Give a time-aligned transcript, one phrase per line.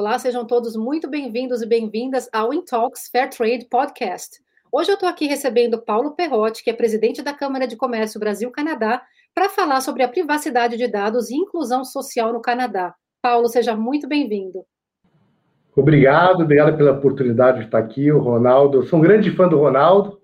[0.00, 4.38] Olá, sejam todos muito bem-vindos e bem-vindas ao Intalks Fair Trade Podcast.
[4.70, 9.02] Hoje eu estou aqui recebendo Paulo Perrotti, que é presidente da Câmara de Comércio Brasil-Canadá,
[9.34, 12.94] para falar sobre a privacidade de dados e inclusão social no Canadá.
[13.20, 14.64] Paulo, seja muito bem-vindo.
[15.74, 18.12] Obrigado, obrigado pela oportunidade de estar aqui.
[18.12, 20.20] O Ronaldo, eu sou um grande fã do Ronaldo,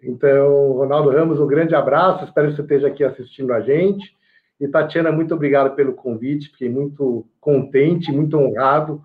[0.00, 4.16] então, Ronaldo Ramos, um grande abraço, espero que você esteja aqui assistindo a gente.
[4.60, 9.02] E Tatiana, muito obrigado pelo convite, fiquei muito contente, muito honrado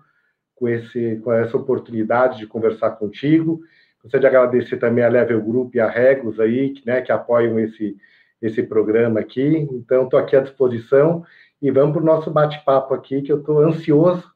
[0.54, 3.62] com, esse, com essa oportunidade de conversar contigo.
[4.02, 7.58] Gostaria de agradecer também a Level Group e a Regos aí, que, né, que apoiam
[7.58, 7.96] esse,
[8.40, 9.66] esse programa aqui.
[9.72, 11.24] Então, estou aqui à disposição
[11.60, 14.30] e vamos para o nosso bate-papo aqui, que eu estou ansioso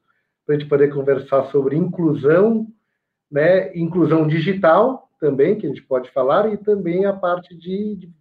[0.45, 2.67] para a gente poder conversar sobre inclusão,
[3.31, 8.11] né, inclusão digital também, que a gente pode falar, e também a parte de, de,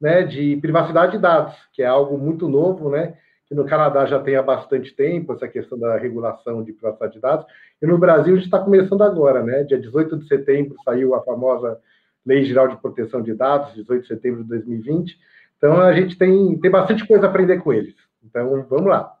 [0.00, 3.16] né, de privacidade de dados, que é algo muito novo, né,
[3.46, 7.20] que no Canadá já tem há bastante tempo, essa questão da regulação de privacidade de
[7.20, 7.46] dados,
[7.82, 11.22] e no Brasil a gente está começando agora, né, dia 18 de setembro saiu a
[11.22, 11.78] famosa
[12.24, 15.18] Lei Geral de Proteção de Dados, 18 de setembro de 2020,
[15.56, 17.94] então a gente tem, tem bastante coisa a aprender com eles.
[18.24, 19.14] Então, vamos lá.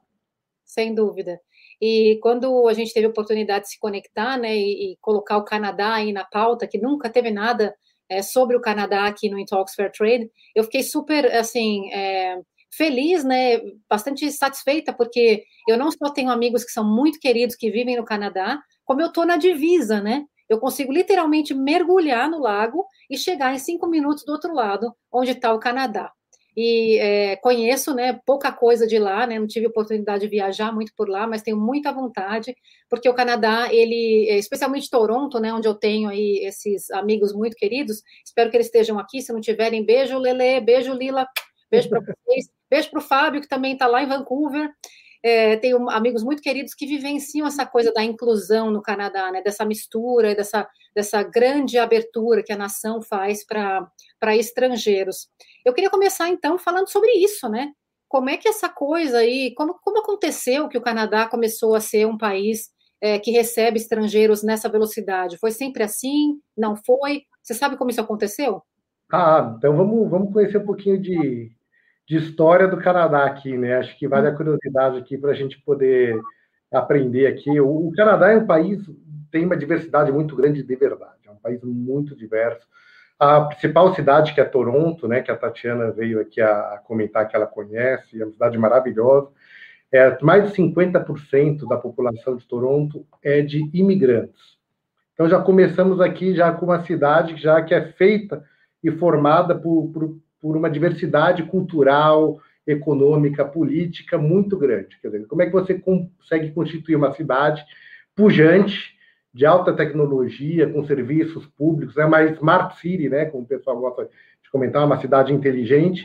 [0.64, 1.38] Sem dúvida.
[1.80, 5.44] E quando a gente teve a oportunidade de se conectar, né, e, e colocar o
[5.44, 7.74] Canadá aí na pauta, que nunca teve nada
[8.10, 13.24] é, sobre o Canadá aqui no Intalks Fair Trade, eu fiquei super, assim, é, feliz,
[13.24, 17.96] né, bastante satisfeita, porque eu não só tenho amigos que são muito queridos, que vivem
[17.96, 23.16] no Canadá, como eu estou na divisa, né, eu consigo literalmente mergulhar no lago e
[23.16, 26.12] chegar em cinco minutos do outro lado, onde está o Canadá
[26.56, 30.92] e é, conheço, né, pouca coisa de lá, né, não tive oportunidade de viajar muito
[30.96, 32.54] por lá, mas tenho muita vontade,
[32.88, 37.56] porque o Canadá, ele, é, especialmente Toronto, né, onde eu tenho aí esses amigos muito
[37.56, 41.26] queridos, espero que eles estejam aqui, se não tiverem, beijo Lele, beijo Lila,
[41.70, 44.70] beijo para vocês, beijo para o Fábio, que também está lá em Vancouver,
[45.22, 49.64] é, tenho amigos muito queridos que vivenciam essa coisa da inclusão no Canadá, né, dessa
[49.64, 55.28] mistura, dessa, dessa grande abertura que a nação faz para estrangeiros.
[55.64, 57.72] Eu queria começar, então, falando sobre isso, né?
[58.08, 62.06] Como é que essa coisa aí, como, como aconteceu que o Canadá começou a ser
[62.06, 62.70] um país
[63.00, 65.38] é, que recebe estrangeiros nessa velocidade?
[65.38, 66.40] Foi sempre assim?
[66.56, 67.22] Não foi?
[67.42, 68.62] Você sabe como isso aconteceu?
[69.12, 71.52] Ah, então vamos, vamos conhecer um pouquinho de,
[72.10, 73.76] de história do Canadá aqui, né?
[73.76, 76.20] Acho que vale a curiosidade aqui para a gente poder
[76.72, 77.60] aprender aqui.
[77.60, 78.84] O, Canadá é um país
[79.30, 82.66] tem uma diversidade muito grande de verdade, é um país muito diverso.
[83.16, 85.22] A principal cidade que é Toronto, né?
[85.22, 89.28] Que a Tatiana veio aqui a, a comentar que ela conhece, é uma cidade maravilhosa.
[89.92, 94.58] É, mais de 50% da população de Toronto é de imigrantes.
[95.14, 98.44] Então já começamos aqui já com uma cidade já que é feita
[98.82, 104.98] e formada por, por por uma diversidade cultural, econômica, política muito grande.
[105.00, 107.64] Quer dizer, como é que você consegue constituir uma cidade
[108.14, 108.98] pujante,
[109.32, 114.04] de alta tecnologia, com serviços públicos, é uma smart city, né, como o pessoal gosta
[114.04, 116.02] de comentar, uma cidade inteligente,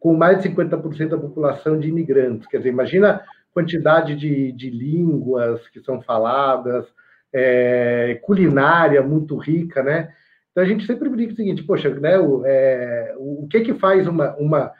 [0.00, 2.46] com mais de 50% da população de imigrantes.
[2.48, 3.22] Quer dizer, imagina a
[3.52, 6.84] quantidade de, de línguas que são faladas,
[7.32, 10.12] é, culinária muito rica, né?
[10.54, 14.06] Então a gente sempre brinca o seguinte, poxa, né, o, é, o que que faz
[14.06, 14.72] uma, uma,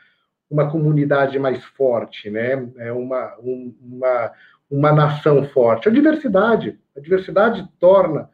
[0.48, 2.70] uma comunidade mais forte, né?
[2.78, 4.32] É uma, um, uma,
[4.70, 5.88] uma nação forte.
[5.88, 6.78] A diversidade.
[6.96, 8.30] A diversidade torna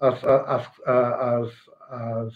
[0.00, 1.52] as, as, as,
[1.90, 2.32] as,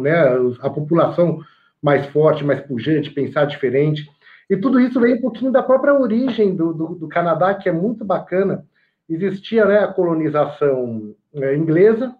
[0.00, 0.14] né,
[0.60, 1.40] a população
[1.82, 4.08] mais forte, mais pujante, pensar diferente.
[4.48, 7.72] E tudo isso vem um pouquinho da própria origem do, do, do Canadá, que é
[7.72, 8.64] muito bacana.
[9.08, 12.14] Existia né, a colonização é, inglesa,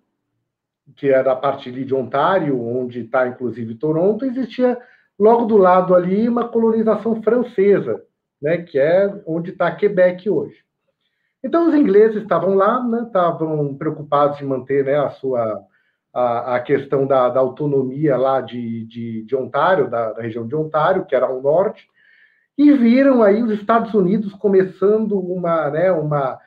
[0.97, 4.79] que era a parte ali de Ontário, onde está inclusive Toronto, existia
[5.19, 8.03] logo do lado ali uma colonização francesa,
[8.41, 10.57] né, que é onde está Quebec hoje.
[11.43, 15.65] Então os ingleses estavam lá, né, estavam preocupados em manter né, a sua
[16.13, 20.57] a, a questão da, da, autonomia lá de, de, de Ontário, da, da, região de
[20.57, 21.87] Ontário, que era ao norte,
[22.57, 26.39] e viram aí os Estados Unidos começando uma, né, uma,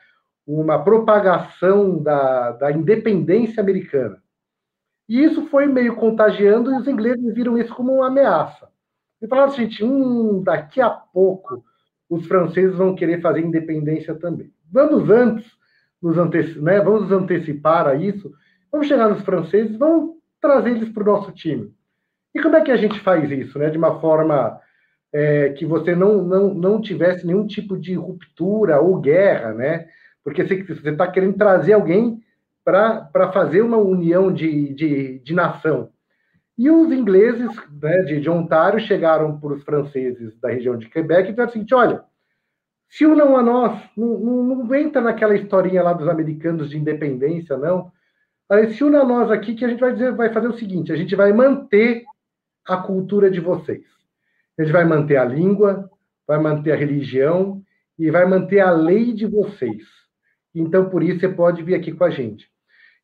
[0.46, 4.21] uma propagação da, da independência americana.
[5.08, 8.68] E isso foi meio contagiando e os ingleses viram isso como uma ameaça.
[9.20, 11.64] E falaram assim, hum, daqui a pouco
[12.08, 14.52] os franceses vão querer fazer independência também.
[14.70, 15.46] Vamos antes,
[16.00, 18.32] nos anteci né, vamos antecipar a isso,
[18.70, 21.72] vamos chegar nos franceses, vamos trazer eles para o nosso time.
[22.34, 24.60] E como é que a gente faz isso, né, de uma forma
[25.12, 29.86] é, que você não, não, não tivesse nenhum tipo de ruptura ou guerra, né?
[30.24, 32.22] Porque você está querendo trazer alguém
[32.64, 35.90] para fazer uma união de, de, de, nação.
[36.56, 37.50] E os ingleses
[37.80, 41.66] né, de, de Ontário chegaram para os franceses da região de Quebec e disseram assim:
[41.72, 42.04] olha,
[42.88, 47.56] se unam a nós, não, não, não entra naquela historinha lá dos americanos de independência,
[47.56, 47.90] não.
[48.50, 50.92] Aí, se una a nós aqui que a gente vai dizer, vai fazer o seguinte:
[50.92, 52.04] a gente vai manter
[52.68, 53.82] a cultura de vocês.
[54.58, 55.90] A gente vai manter a língua,
[56.26, 57.62] vai manter a religião
[57.98, 59.84] e vai manter a lei de vocês.
[60.54, 62.51] Então, por isso, você pode vir aqui com a gente.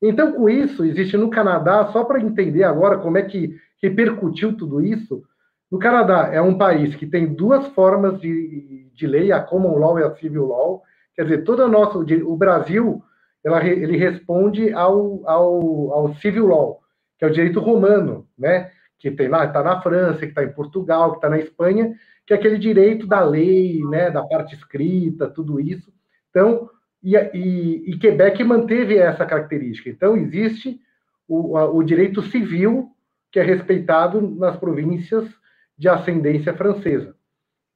[0.01, 4.81] Então, com isso, existe no Canadá, só para entender agora como é que repercutiu tudo
[4.81, 5.23] isso,
[5.71, 9.99] no Canadá é um país que tem duas formas de, de lei, a common law
[9.99, 10.83] e a civil law.
[11.15, 13.03] Quer dizer, toda a nossa, o Brasil,
[13.45, 16.81] ela, ele responde ao, ao, ao civil law,
[17.19, 18.71] que é o direito romano, né?
[18.99, 21.95] Que tem lá, está na França, que está em Portugal, que está na Espanha,
[22.27, 24.11] que é aquele direito da lei, né?
[24.11, 25.93] Da parte escrita, tudo isso.
[26.31, 26.71] Então,
[27.03, 29.89] e, e, e Quebec manteve essa característica.
[29.89, 30.81] Então, existe
[31.27, 32.91] o, o direito civil
[33.31, 35.29] que é respeitado nas províncias
[35.77, 37.15] de ascendência francesa.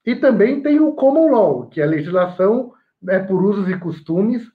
[0.05, 4.51] E também tem o common law, que é a legislação né, por usos e costumes,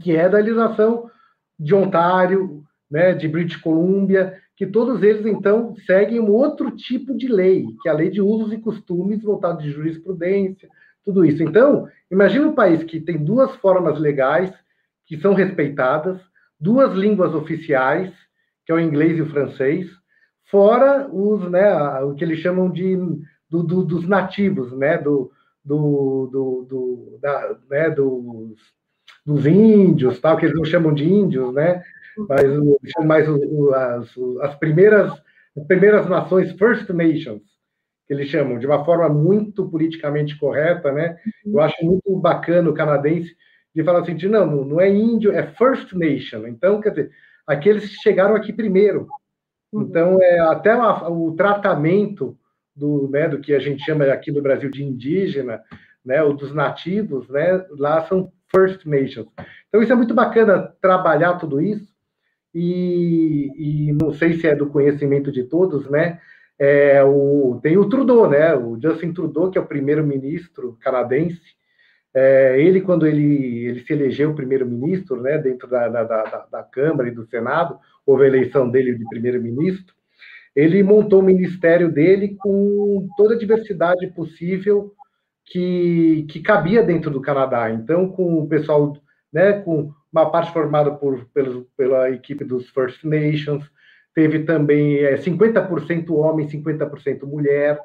[0.00, 1.10] que é da legislação
[1.58, 7.26] de Ontário, né, de British Columbia, que todos eles, então, seguem um outro tipo de
[7.26, 10.68] lei, que é a lei de usos e costumes voltado de jurisprudência,
[11.04, 11.42] tudo isso.
[11.42, 14.52] Então, imagine um país que tem duas formas legais
[15.06, 16.20] que são respeitadas,
[16.60, 18.12] duas línguas oficiais,
[18.64, 19.90] que é o inglês e o francês,
[20.50, 22.96] fora os, né, o que eles chamam de
[23.50, 25.30] do, do, dos nativos, né, do,
[25.64, 28.56] do, do, do da, né, dos,
[29.26, 31.82] dos índios, tal, que eles não chamam de índios, né,
[32.28, 32.42] mas
[33.04, 35.12] mais as, as primeiras
[35.56, 37.42] as primeiras nações First Nations,
[38.12, 41.16] eles chamam, de uma forma muito politicamente correta, né?
[41.44, 43.34] Eu acho muito bacana o canadense
[43.74, 46.46] de falar assim, de, não, não é índio, é First Nation.
[46.46, 47.10] Então, quer dizer,
[47.46, 49.08] aqueles que chegaram aqui primeiro,
[49.72, 49.82] Uhum.
[49.82, 52.36] Então, é, até o tratamento
[52.76, 55.62] do, né, do que a gente chama aqui no Brasil de indígena,
[56.04, 59.26] né, ou dos nativos, né, lá são First Nations.
[59.68, 61.90] Então, isso é muito bacana trabalhar tudo isso,
[62.54, 66.20] e, e não sei se é do conhecimento de todos, né,
[66.58, 71.40] é, o, tem o Trudeau, né, o Justin Trudeau, que é o primeiro-ministro canadense,
[72.14, 77.08] é, ele, quando ele, ele se elegeu primeiro-ministro, né, dentro da, da, da, da, Câmara
[77.08, 79.94] e do Senado, houve a eleição dele de primeiro-ministro,
[80.54, 84.92] ele montou o ministério dele com toda a diversidade possível
[85.46, 87.70] que, que cabia dentro do Canadá.
[87.70, 88.94] Então, com o pessoal,
[89.32, 93.64] né, com uma parte formada por, pela, pela equipe dos First Nations,
[94.14, 97.78] teve também é, 50% homem, 50% mulher,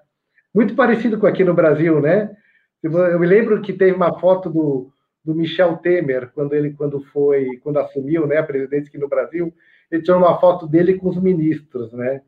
[0.54, 2.36] muito parecido com aqui no Brasil, né?
[2.84, 4.92] Eu me lembro que teve uma foto do,
[5.24, 9.54] do Michel Temer, quando ele quando foi, quando assumiu né, a presidência aqui no Brasil,
[9.92, 12.22] ele tirou uma foto dele com os ministros, né?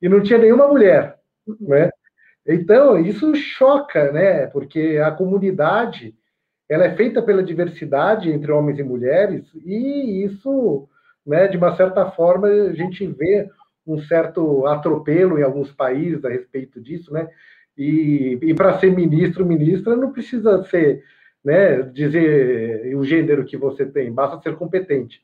[0.00, 1.18] E não tinha nenhuma mulher,
[1.60, 1.90] né?
[2.46, 4.46] Então, isso choca, né?
[4.46, 6.14] Porque a comunidade
[6.68, 10.88] ela é feita pela diversidade entre homens e mulheres, e isso,
[11.28, 13.46] né, de uma certa forma, a gente vê
[13.86, 17.28] um certo atropelo em alguns países a respeito disso, né?
[17.76, 21.04] E, e para ser ministro, ministra, não precisa ser,
[21.44, 25.20] né, dizer o gênero que você tem, basta ser competente.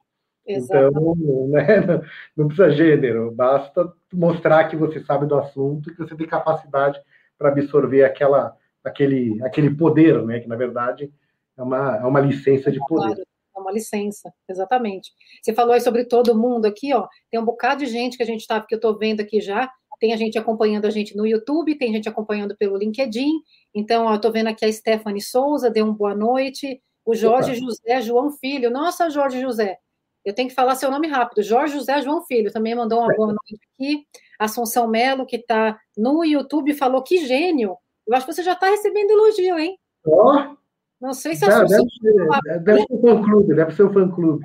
[0.46, 0.98] Exatamente.
[0.98, 1.16] Então,
[1.48, 2.02] né,
[2.36, 7.00] não precisa gênero, basta mostrar que você sabe do assunto que você tem capacidade
[7.38, 11.10] para absorver aquela, aquele, aquele poder, né, que na verdade
[11.56, 13.24] é uma, é uma licença de poder.
[13.64, 15.10] Uma licença, exatamente.
[15.42, 18.26] Você falou aí sobre todo mundo aqui, ó, tem um bocado de gente que a
[18.26, 21.26] gente está, que eu estou vendo aqui já, tem a gente acompanhando a gente no
[21.26, 23.40] YouTube, tem gente acompanhando pelo LinkedIn.
[23.74, 26.82] Então, eu estou vendo aqui a Stephanie Souza, deu uma boa noite.
[27.06, 27.60] O Jorge Opa.
[27.60, 28.70] José João Filho.
[28.70, 29.78] Nossa, Jorge José.
[30.22, 31.42] Eu tenho que falar seu nome rápido.
[31.42, 34.06] Jorge José João Filho também mandou uma boa noite aqui.
[34.38, 37.76] Assunção Melo, que está no YouTube, falou que gênio.
[38.06, 39.78] Eu acho que você já está recebendo elogio, hein?
[40.06, 40.34] Ó.
[40.34, 40.63] Oh.
[41.00, 41.84] Não sei se a Assunção...
[41.84, 44.44] Deve ser, deve ser o fã-clube, deve ser o fã-clube.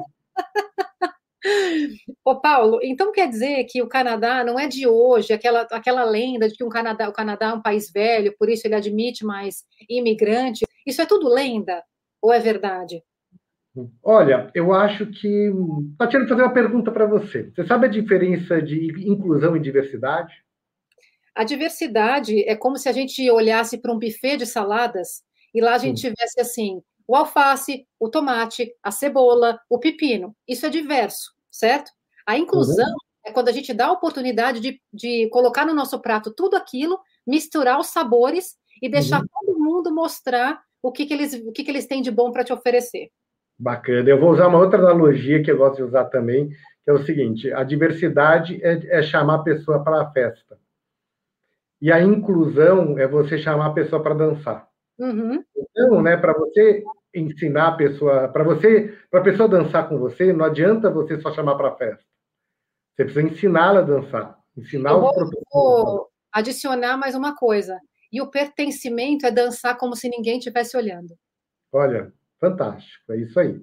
[2.24, 6.50] Ô, Paulo, então quer dizer que o Canadá não é de hoje, aquela, aquela lenda
[6.50, 9.64] de que um Canadá, o Canadá é um país velho, por isso ele admite mais
[9.90, 10.68] imigrantes.
[10.86, 11.82] Isso é tudo lenda
[12.22, 13.02] ou é verdade?
[14.04, 15.52] Olha, eu acho que.
[15.98, 17.50] Tatiana, fazer uma pergunta para você.
[17.52, 20.34] Você sabe a diferença de inclusão e diversidade?
[21.34, 25.76] A diversidade é como se a gente olhasse para um buffet de saladas e lá
[25.76, 30.36] a gente tivesse assim: o alface, o tomate, a cebola, o pepino.
[30.48, 31.92] Isso é diverso, certo?
[32.26, 32.98] A inclusão uhum.
[33.26, 37.00] é quando a gente dá a oportunidade de, de colocar no nosso prato tudo aquilo,
[37.26, 39.28] misturar os sabores e deixar uhum.
[39.28, 42.44] todo mundo mostrar o que, que, eles, o que, que eles têm de bom para
[42.44, 43.10] te oferecer.
[43.58, 44.10] Bacana.
[44.10, 47.04] Eu vou usar uma outra analogia que eu gosto de usar também, que é o
[47.04, 50.58] seguinte: a diversidade é, é chamar a pessoa para a festa.
[51.82, 54.69] E a inclusão é você chamar a pessoa para dançar.
[55.00, 55.44] Uhum.
[55.56, 56.84] Então, né, para você
[57.16, 61.34] ensinar a pessoa, para você, para a pessoa dançar com você, não adianta você só
[61.34, 62.04] chamar para festa.
[62.96, 65.14] Você precisa ensiná-la a dançar, ensinar Eu vou,
[65.52, 67.80] vou adicionar mais uma coisa.
[68.12, 71.16] E o pertencimento é dançar como se ninguém estivesse olhando.
[71.72, 73.62] Olha, fantástico, é isso aí.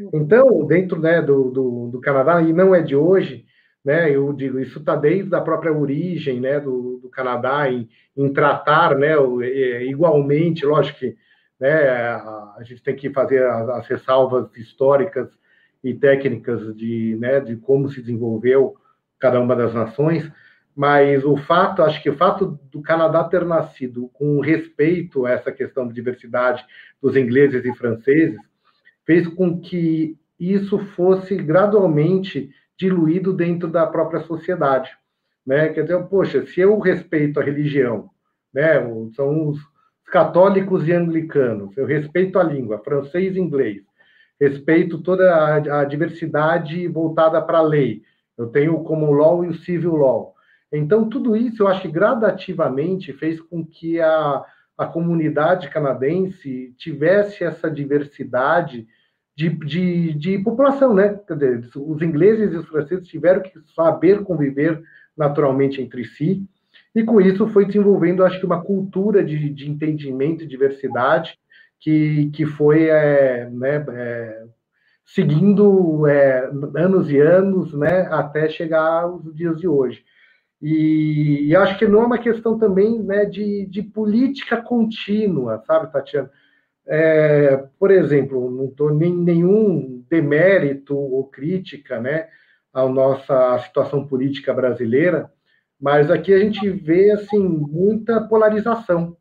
[0.00, 0.10] Uhum.
[0.14, 3.44] Então, dentro né, do, do, do, Canadá, e não é de hoje,
[3.84, 8.32] né, eu digo, isso está desde a própria origem né, do, do Canadá em, em
[8.32, 9.14] tratar né,
[9.84, 11.16] igualmente, lógico que
[11.58, 15.28] né, a, gente tem que fazer as, as, ressalvas históricas
[15.82, 18.76] e técnicas de, né, de como se desenvolveu
[19.18, 20.30] cada uma das nações,
[20.74, 25.52] mas o fato, acho que o fato do Canadá ter nascido com respeito a essa
[25.52, 26.64] questão de diversidade
[27.00, 28.40] dos ingleses e franceses
[29.04, 34.90] fez com que isso fosse gradualmente diluído dentro da própria sociedade,
[35.46, 35.68] né?
[35.68, 38.10] Quer dizer, poxa, se eu respeito a religião,
[38.52, 38.80] né?
[39.14, 39.58] São os
[40.06, 43.82] católicos e anglicanos, eu respeito a língua, francês e inglês,
[44.40, 48.02] respeito toda a, a diversidade voltada para a lei.
[48.36, 50.34] Eu tenho o common law e o civil law.
[50.72, 54.44] Então, tudo isso eu acho que gradativamente fez com que a,
[54.76, 58.86] a comunidade canadense tivesse essa diversidade
[59.34, 61.18] de, de, de população, né?
[61.76, 64.82] Os ingleses e os franceses tiveram que saber conviver
[65.16, 66.46] naturalmente entre si,
[66.94, 71.38] e com isso foi desenvolvendo, acho que, uma cultura de, de entendimento e diversidade
[71.80, 74.44] que, que foi é, né, é,
[75.04, 80.04] seguindo é, anos e anos, né, até chegar aos dias de hoje.
[80.60, 85.90] E, e, acho que não é uma questão também né, de, de política contínua, sabe,
[85.90, 86.30] Tatiana?
[86.86, 92.28] É, por exemplo, não estou nem nenhum demérito ou crítica né,
[92.72, 95.30] à nossa situação política brasileira,
[95.80, 99.16] mas aqui a gente vê assim muita polarização,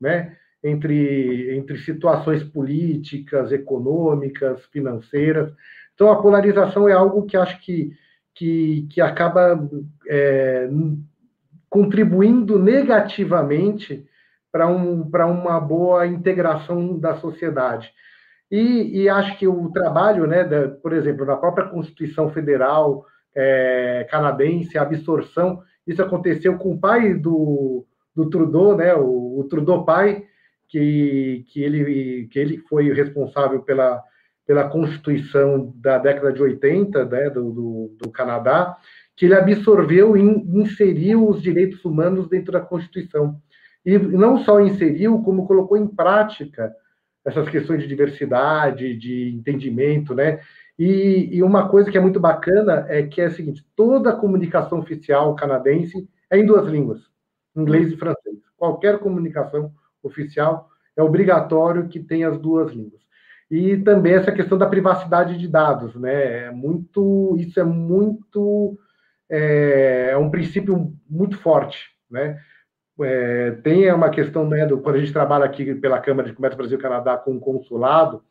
[0.00, 5.52] né, entre entre situações políticas, econômicas, financeiras.
[5.94, 7.92] Então a polarização é algo que acho que
[8.34, 9.68] que, que acaba
[10.08, 10.68] é,
[11.70, 14.04] contribuindo negativamente
[14.54, 17.90] para um, uma boa integração da sociedade.
[18.48, 24.06] E, e, acho que o trabalho, né, da, por exemplo, da própria Constituição Federal é,
[24.08, 27.84] canadense, a absorção, isso aconteceu com o pai do,
[28.14, 30.22] do Trudeau, né, o, o Trudeau pai,
[30.68, 34.00] que, que, ele, que ele foi responsável pela,
[34.46, 38.76] pela Constituição da década de 80 né, do, do, do Canadá,
[39.16, 43.40] que ele absorveu e inseriu os direitos humanos dentro da Constituição.
[43.84, 46.74] E não só inseriu, como colocou em prática
[47.24, 50.40] essas questões de diversidade, de entendimento, né?
[50.78, 54.16] E, e, uma coisa que é muito bacana é que é a seguinte: toda a
[54.16, 57.00] comunicação oficial canadense é em duas línguas,
[57.56, 58.38] inglês e francês.
[58.56, 59.72] Qualquer comunicação
[60.02, 63.04] oficial é obrigatório que tenha as duas línguas
[63.50, 66.46] e também essa questão da privacidade de dados, né?
[66.46, 68.78] É muito, isso é muito,
[69.30, 71.78] é, é um princípio muito forte,
[72.10, 72.40] né?
[73.02, 76.56] É, tem uma questão, né, do, quando a gente trabalha aqui pela Câmara de Comércio
[76.56, 78.22] Brasil-Canadá com o consulado,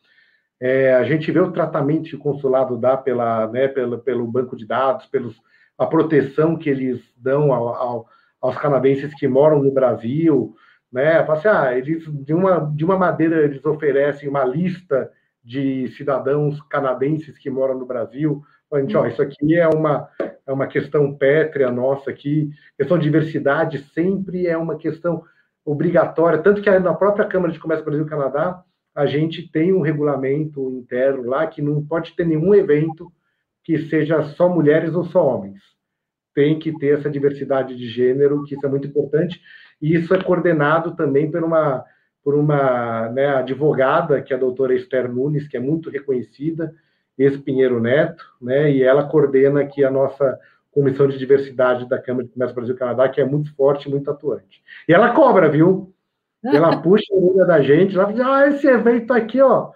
[0.59, 4.55] é, a gente vê o tratamento que o consulado dá pela, né, pela, pelo banco
[4.55, 5.35] de dados, pelos,
[5.77, 8.07] a proteção que eles dão ao, ao,
[8.41, 10.55] aos canadenses que moram no Brasil,
[10.93, 11.17] né?
[11.27, 15.11] Assim, ah, eles de uma de uma maneira eles oferecem uma lista
[15.43, 18.43] de cidadãos canadenses que moram no Brasil.
[18.73, 20.09] Ó, isso aqui é uma
[20.45, 22.49] é uma questão pétrea nossa aqui.
[22.77, 25.23] Questão de diversidade sempre é uma questão
[25.63, 28.61] obrigatória, tanto que na própria Câmara de Comércio Brasil-Canadá
[28.93, 33.11] a gente tem um regulamento interno lá que não pode ter nenhum evento
[33.63, 35.59] que seja só mulheres ou só homens.
[36.35, 39.39] Tem que ter essa diversidade de gênero, que isso é muito importante.
[39.81, 41.85] E isso é coordenado também por uma,
[42.23, 46.73] por uma né, advogada, que é a doutora Esther Nunes, que é muito reconhecida,
[47.17, 50.39] ex-Pinheiro Neto, né, e ela coordena aqui a nossa
[50.71, 54.63] Comissão de Diversidade da Câmara de Comércio Brasil-Canadá, que é muito forte, muito atuante.
[54.87, 55.93] E ela cobra, viu?
[56.43, 59.71] Ela puxa a orelha da gente, ela diz, ah, esse evento aqui, ó,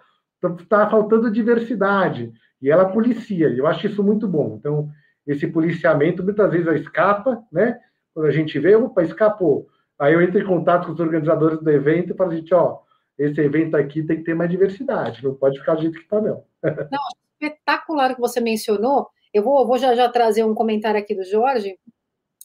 [0.68, 2.34] tá faltando diversidade.
[2.62, 4.58] E ela policia, eu acho isso muito bom.
[4.60, 4.90] Então,
[5.26, 7.80] esse policiamento muitas vezes escapa, né?
[8.14, 9.70] Quando a gente vê, opa, escapou.
[10.00, 12.80] Aí eu entro em contato com os organizadores do evento e falo, gente, ó,
[13.18, 16.22] esse evento aqui tem que ter mais diversidade, não pode ficar do jeito que está,
[16.22, 16.44] não.
[16.64, 16.74] Não,
[17.40, 19.08] espetacular que você mencionou.
[19.34, 21.78] Eu vou, vou já, já trazer um comentário aqui do Jorge,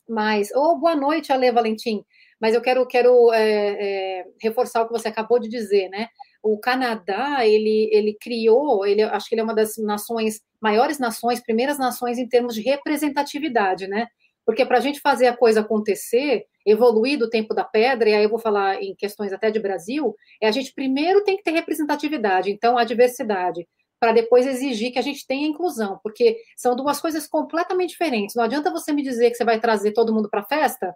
[0.09, 0.51] mas.
[0.55, 2.05] Oh, boa noite, Ale Valentim.
[2.41, 6.09] Mas eu quero, quero é, é, reforçar o que você acabou de dizer, né?
[6.43, 11.41] O Canadá, ele, ele criou, ele, acho que ele é uma das nações, maiores nações,
[11.41, 14.09] primeiras nações em termos de representatividade, né?
[14.45, 18.25] Porque para a gente fazer a coisa acontecer, evoluir do tempo da pedra, e aí
[18.25, 21.53] eu vou falar em questões até de Brasil, é a gente primeiro tem que ter
[21.53, 23.69] representatividade, então a diversidade,
[24.03, 28.35] para depois exigir que a gente tenha inclusão, porque são duas coisas completamente diferentes.
[28.35, 30.93] Não adianta você me dizer que você vai trazer todo mundo para a festa,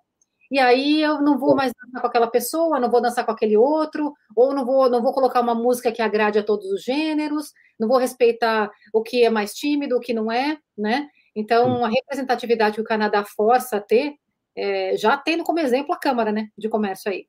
[0.50, 3.56] e aí eu não vou mais dançar com aquela pessoa, não vou dançar com aquele
[3.56, 7.52] outro, ou não vou, não vou colocar uma música que agrade a todos os gêneros,
[7.78, 11.08] não vou respeitar o que é mais tímido, o que não é, né?
[11.32, 14.14] Então, a representatividade que o Canadá força a ter,
[14.56, 17.28] é, já tendo como exemplo a Câmara né, de Comércio aí.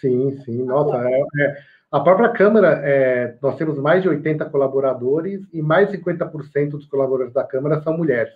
[0.00, 0.64] Sim, sim.
[0.64, 1.56] Nossa, é, é,
[1.92, 6.86] a própria Câmara, é, nós temos mais de 80 colaboradores e mais de 50% dos
[6.86, 8.32] colaboradores da Câmara são mulheres.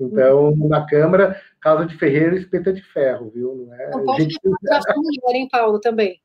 [0.00, 0.68] Então, uhum.
[0.68, 3.66] na Câmara, Casa de Ferreiro espeta de ferro, viu?
[3.68, 4.38] Não, é, não pode gente...
[4.42, 6.18] deixar só mulher, hein, Paulo, também.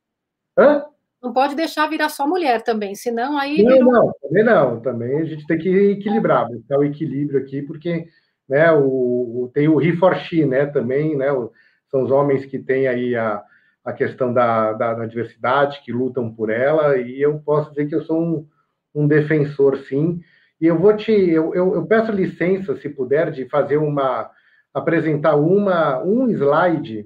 [0.57, 0.85] Hã?
[1.21, 3.61] Não pode deixar virar só mulher também, senão aí.
[3.61, 3.91] Não, virou...
[3.91, 4.79] não, também não.
[4.79, 8.07] Também a gente tem que equilibrar, buscar o equilíbrio aqui, porque
[8.47, 11.51] né, o, o tem o he for she, né, também, né, o,
[11.91, 13.43] são os homens que têm aí a,
[13.83, 17.95] a questão da, da, da, diversidade, que lutam por ela, e eu posso dizer que
[17.95, 18.47] eu sou um,
[18.95, 20.21] um defensor, sim,
[20.59, 24.31] e eu vou te, eu, eu, eu, peço licença, se puder, de fazer uma,
[24.73, 27.05] apresentar uma, um slide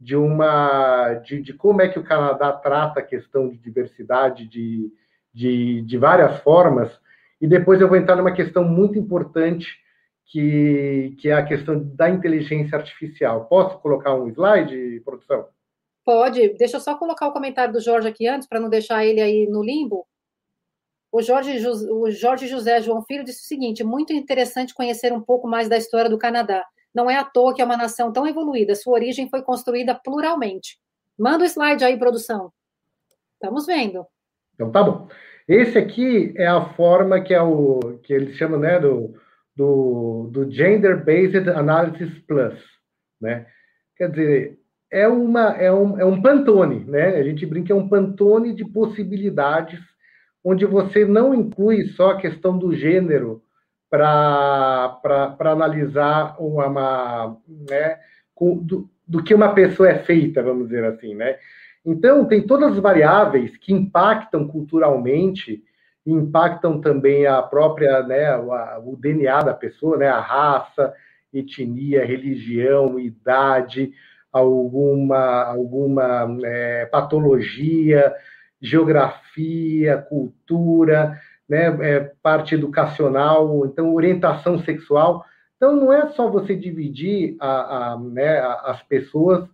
[0.00, 4.90] de uma, de, de como é que o Canadá trata a questão de diversidade de,
[5.32, 6.90] de, de várias formas,
[7.40, 9.66] e depois eu vou entrar numa questão muito importante,
[10.26, 13.44] que, que é a questão da inteligência artificial.
[13.44, 15.46] Posso colocar um slide, produção?
[16.04, 16.50] Pode.
[16.54, 19.46] Deixa eu só colocar o comentário do Jorge aqui antes, para não deixar ele aí
[19.46, 20.06] no limbo.
[21.10, 25.46] O Jorge, o Jorge José João Filho disse o seguinte: muito interessante conhecer um pouco
[25.46, 26.64] mais da história do Canadá.
[26.94, 28.74] Não é à toa que é uma nação tão evoluída.
[28.74, 30.78] Sua origem foi construída pluralmente.
[31.18, 32.52] Manda o slide aí, produção.
[33.34, 34.06] Estamos vendo.
[34.54, 35.08] Então tá bom.
[35.46, 39.14] Esse aqui é a forma que é o que eles chamam, né, do,
[39.54, 42.58] do, do Gender Based Analysis Plus,
[43.20, 43.46] né?
[43.96, 44.58] Quer dizer,
[44.94, 47.16] é uma é um, é um pantone, né?
[47.16, 49.80] A gente brinca é um pantone de possibilidades
[50.44, 53.42] onde você não inclui só a questão do gênero
[53.90, 55.00] para
[55.40, 57.98] analisar uma, né,
[58.62, 61.38] do, do que uma pessoa é feita, vamos dizer assim, né?
[61.84, 65.62] Então, tem todas as variáveis que impactam culturalmente,
[66.06, 70.92] impactam também a própria, né, o DNA da pessoa, né, a raça,
[71.32, 73.92] etnia, religião, idade,
[74.34, 78.12] alguma, alguma é, patologia,
[78.60, 85.24] geografia, cultura, né, é, parte educacional, então orientação sexual.
[85.56, 89.48] Então não é só você dividir a, a, né, as pessoas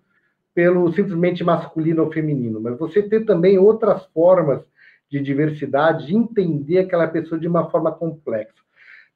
[0.55, 4.63] pelo simplesmente masculino ou feminino, mas você ter também outras formas
[5.11, 8.55] de diversidade, de entender aquela pessoa de uma forma complexa.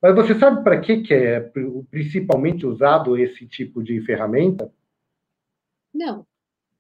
[0.03, 1.51] Mas você sabe para que, que é
[1.91, 4.71] principalmente usado esse tipo de ferramenta?
[5.95, 6.27] Não.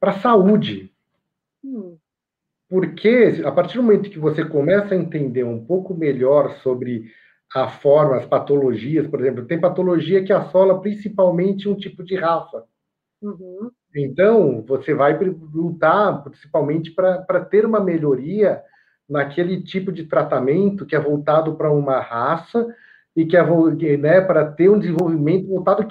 [0.01, 0.93] Para saúde.
[1.65, 1.97] Hum.
[2.69, 7.05] Porque a partir do momento que você começa a entender um pouco melhor sobre
[7.55, 12.65] a forma, as patologias, por exemplo, tem patologia que assola principalmente um tipo de raça.
[13.23, 13.71] Uhum.
[13.95, 18.61] Então, você vai lutar principalmente para ter uma melhoria
[19.09, 22.67] naquele tipo de tratamento que é voltado para uma raça
[23.15, 23.43] e que é
[23.97, 25.87] né, para ter um desenvolvimento voltado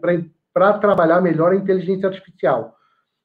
[0.00, 0.22] para
[0.52, 2.76] trabalhar melhor a inteligência artificial.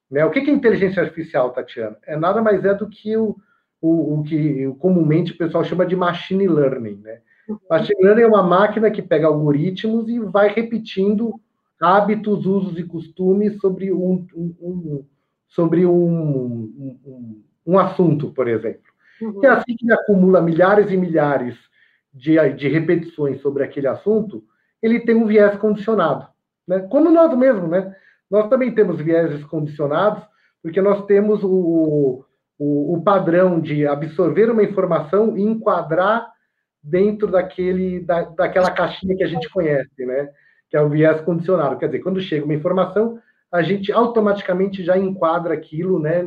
[0.09, 0.25] Né?
[0.25, 1.97] O que é inteligência artificial, Tatiana?
[2.05, 3.35] É nada mais é do que o,
[3.81, 7.01] o, o que comumente o pessoal chama de machine learning.
[7.03, 7.19] Né?
[7.69, 11.39] Machine learning é uma máquina que pega algoritmos e vai repetindo
[11.81, 15.05] hábitos, usos e costumes sobre um, um, um
[15.47, 18.81] sobre um, um, um, assunto, por exemplo.
[19.21, 19.41] Uhum.
[19.41, 21.55] E é assim que ele acumula milhares e milhares
[22.13, 24.43] de, de repetições sobre aquele assunto,
[24.81, 26.27] ele tem um viés condicionado.
[26.67, 26.79] Né?
[26.89, 27.95] Como nós mesmos, né?
[28.29, 30.23] Nós também temos vieses condicionados,
[30.61, 32.25] porque nós temos o,
[32.59, 36.27] o, o padrão de absorver uma informação e enquadrar
[36.83, 40.29] dentro daquele, da, daquela caixinha que a gente conhece, né?
[40.69, 41.77] Que é o viés condicionado.
[41.77, 43.19] Quer dizer, quando chega uma informação,
[43.51, 46.23] a gente automaticamente já enquadra aquilo, né?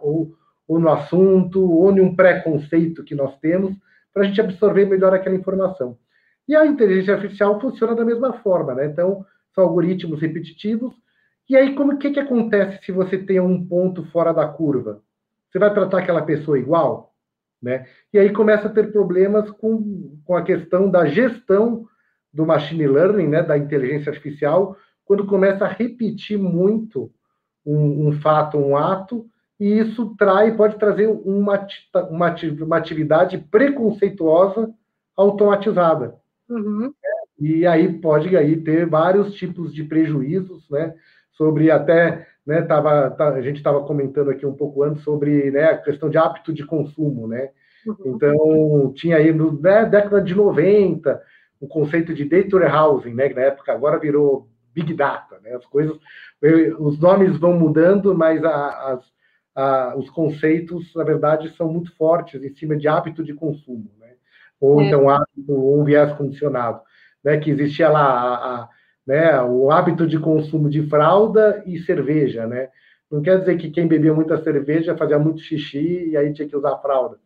[0.00, 0.32] Ou,
[0.66, 3.72] ou no assunto, ou em um preconceito que nós temos,
[4.12, 5.96] para a gente absorver melhor aquela informação.
[6.48, 8.86] E a inteligência artificial funciona da mesma forma, né?
[8.86, 9.24] Então,
[9.56, 10.94] são algoritmos repetitivos
[11.48, 15.00] e aí, como que, que acontece se você tem um ponto fora da curva?
[15.48, 17.14] Você vai tratar aquela pessoa igual?
[17.62, 17.86] Né?
[18.12, 21.86] E aí começa a ter problemas com, com a questão da gestão
[22.32, 27.10] do machine learning, né, da inteligência artificial, quando começa a repetir muito
[27.64, 29.26] um, um fato, um ato,
[29.58, 31.66] e isso trai, pode trazer uma,
[32.10, 34.70] uma, uma atividade preconceituosa
[35.16, 36.16] automatizada.
[36.48, 36.92] Uhum.
[37.38, 40.94] E aí pode aí ter vários tipos de prejuízos, né?
[41.32, 42.62] Sobre até, né?
[42.62, 46.16] Tava, tá, a gente estava comentando aqui um pouco antes sobre né, a questão de
[46.16, 47.50] hábito de consumo, né?
[47.86, 48.14] Uhum.
[48.14, 51.20] Então, tinha aí na né, década de 90
[51.60, 53.28] o conceito de data warehousing, né?
[53.28, 55.54] Que na época agora virou Big Data, né?
[55.54, 55.96] As coisas,
[56.78, 59.04] os nomes vão mudando, mas a, as,
[59.54, 64.12] a, os conceitos, na verdade, são muito fortes em cima de hábito de consumo, né?
[64.60, 64.84] Ou é.
[64.84, 66.80] então hábito, ou um viés condicionado,
[67.26, 67.38] né?
[67.38, 68.68] Que existia lá a, a,
[69.04, 72.68] né, o hábito de consumo de fralda e cerveja, né?
[73.10, 76.56] Não quer dizer que quem bebia muita cerveja fazia muito xixi e aí tinha que
[76.56, 77.18] usar fralda,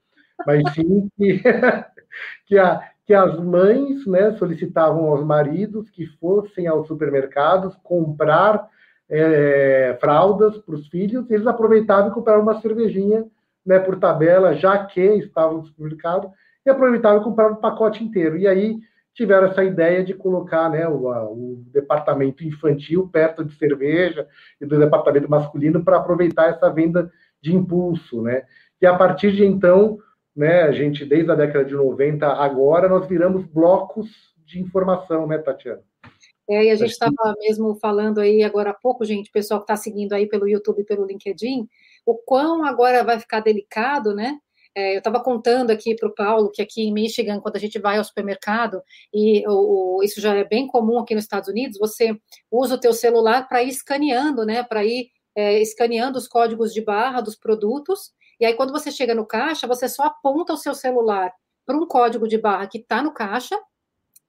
[0.47, 1.43] mas sim que,
[2.47, 8.69] que, a, que as mães né, solicitavam aos maridos que fossem aos supermercados comprar
[9.09, 13.25] é, fraldas para os filhos, eles aproveitavam e compravam uma cervejinha
[13.65, 16.31] né, por tabela, já que estavam no supermercado,
[16.65, 18.37] e aproveitavam e compravam o pacote inteiro.
[18.37, 18.79] E aí
[19.15, 24.27] tiveram essa ideia de colocar né, o, o departamento infantil perto de cerveja
[24.61, 28.23] e do departamento masculino para aproveitar essa venda de impulso.
[28.23, 28.45] Né?
[28.81, 29.99] E a partir de então,
[30.35, 34.09] né, a gente, desde a década de 90 agora, nós viramos blocos
[34.45, 35.83] de informação, né, Tatiana?
[36.49, 39.77] É, e a gente estava mesmo falando aí agora há pouco, gente, pessoal que está
[39.77, 41.69] seguindo aí pelo YouTube e pelo LinkedIn,
[42.05, 44.37] o quão agora vai ficar delicado, né?
[44.75, 47.79] É, eu estava contando aqui para o Paulo que aqui em Michigan, quando a gente
[47.79, 51.79] vai ao supermercado, e o, o, isso já é bem comum aqui nos Estados Unidos,
[51.79, 52.17] você
[52.51, 54.63] usa o teu celular para ir escaneando, né?
[54.63, 59.15] Para ir é, escaneando os códigos de barra dos produtos, e aí quando você chega
[59.15, 61.33] no caixa, você só aponta o seu celular
[61.67, 63.59] para um código de barra que está no caixa,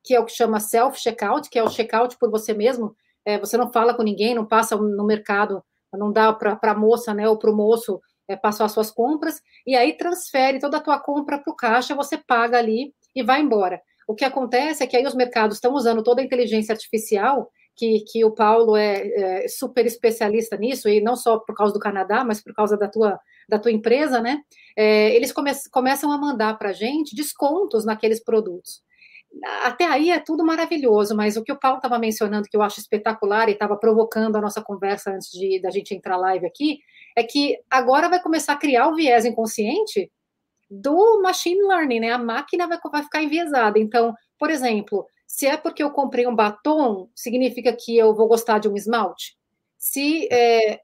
[0.04, 2.96] que é o que chama self-checkout, que é o checkout por você mesmo.
[3.24, 7.14] É, você não fala com ninguém, não passa no mercado, não dá para a moça
[7.14, 10.82] né, ou para o moço é, passar as suas compras, e aí transfere toda a
[10.82, 13.82] tua compra para o caixa, você paga ali e vai embora.
[14.08, 18.04] O que acontece é que aí os mercados estão usando toda a inteligência artificial, que,
[18.12, 22.24] que o Paulo é, é, super especialista nisso, e não só por causa do Canadá,
[22.24, 24.42] mas por causa da tua, da tua empresa, né?
[24.78, 28.82] É, eles come, começam a mandar para a gente descontos naqueles produtos
[29.64, 32.80] até aí é tudo maravilhoso, mas o que o Paulo estava mencionando, que eu acho
[32.80, 36.80] espetacular e estava provocando a nossa conversa antes de da gente entrar live aqui,
[37.16, 40.12] é que agora vai começar a criar o viés inconsciente
[40.70, 42.12] do machine learning, né?
[42.12, 43.78] A máquina vai, vai ficar enviesada.
[43.78, 48.60] Então, por exemplo, se é porque eu comprei um batom, significa que eu vou gostar
[48.60, 49.38] de um esmalte?
[49.78, 50.80] Se é,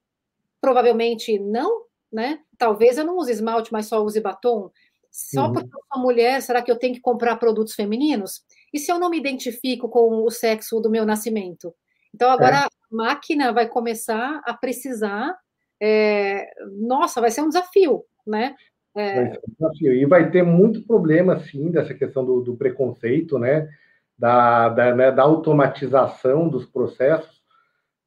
[0.59, 2.39] provavelmente não, né?
[2.57, 4.71] Talvez eu não use esmalte, mas só use batom.
[5.11, 5.53] Só uhum.
[5.53, 8.41] porque eu sou mulher, será que eu tenho que comprar produtos femininos?
[8.73, 11.73] E se eu não me identifico com o sexo do meu nascimento?
[12.13, 12.59] Então, agora é.
[12.59, 15.35] a máquina vai começar a precisar.
[15.81, 16.49] É...
[16.79, 18.55] Nossa, vai ser um desafio, né?
[18.95, 19.15] É...
[19.15, 19.93] Vai ser um desafio.
[19.93, 23.69] E vai ter muito problema, sim, dessa questão do, do preconceito, né?
[24.17, 25.11] Da, da, né?
[25.11, 27.41] da automatização dos processos,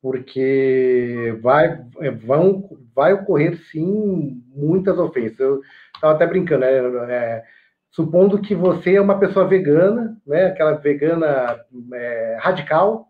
[0.02, 1.84] porque vai,
[2.24, 5.38] vão, vai ocorrer, sim, muitas ofensas.
[5.38, 5.60] Eu,
[5.94, 7.14] estava até brincando, né?
[7.14, 7.44] É,
[7.90, 10.46] supondo que você é uma pessoa vegana, né?
[10.46, 11.60] Aquela vegana
[11.92, 13.06] é, radical,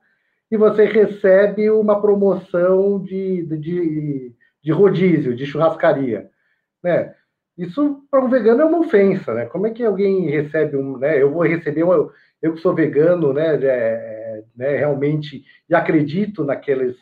[0.50, 6.30] e você recebe uma promoção de, de, de rodízio, de churrascaria,
[6.82, 7.14] né?
[7.56, 9.46] Isso para um vegano é uma ofensa, né?
[9.46, 11.20] Como é que alguém recebe um, né?
[11.20, 13.58] Eu vou receber eu, eu que sou vegano, né?
[13.62, 16.96] É, né realmente e acredito naqueles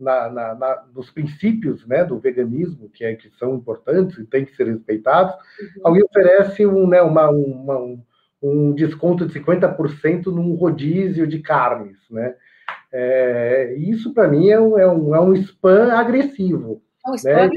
[0.00, 4.46] na, na, na, nos princípios né, do veganismo, que, é, que são importantes e têm
[4.46, 5.82] que ser respeitados, uhum.
[5.84, 8.02] alguém oferece um, né, uma, uma, um,
[8.42, 11.98] um desconto de 50% num rodízio de carnes.
[12.10, 12.34] Né?
[12.90, 16.82] É, isso, para mim, é um, é, um, é um spam agressivo.
[17.24, 17.50] Né?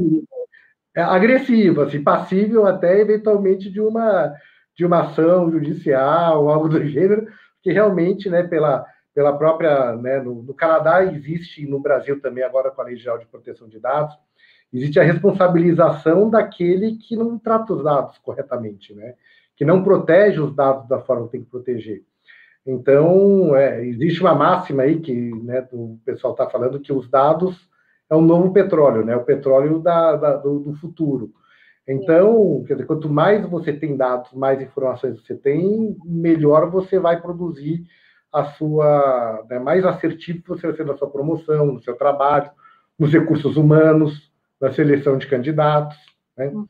[0.95, 4.33] é agressivo, assim, passível até, eventualmente, de uma,
[4.77, 7.27] de uma ação judicial, algo do gênero,
[7.63, 12.71] que realmente, né, pela pela própria, né, no, no, Canadá existe, no Brasil também, agora
[12.71, 14.15] com a Lei Geral de Proteção de Dados,
[14.73, 19.13] existe a responsabilização daquele que não trata os dados corretamente, né,
[19.55, 22.03] que não protege os dados da forma que tem que proteger.
[22.65, 27.69] Então, é, existe uma máxima aí que né, o pessoal está falando que os dados
[28.13, 31.31] é o novo petróleo, né, o petróleo da, da do, do futuro.
[31.87, 37.83] Então, dizer, quanto mais você tem dados, mais informações você tem, melhor você vai produzir
[38.31, 42.51] a sua né, mais assertivo você vai ser na sua promoção, no seu trabalho,
[42.97, 45.97] nos recursos humanos, na seleção de candidatos.
[46.37, 46.47] Né?
[46.47, 46.67] Uhum.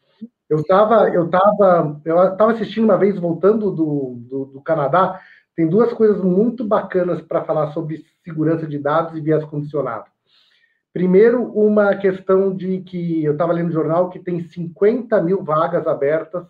[0.49, 5.19] Eu estava eu tava, eu tava assistindo uma vez, voltando do, do, do Canadá,
[5.55, 10.12] tem duas coisas muito bacanas para falar sobre segurança de dados e viés condicionado.
[10.93, 15.87] Primeiro, uma questão de que eu estava lendo no jornal que tem 50 mil vagas
[15.87, 16.45] abertas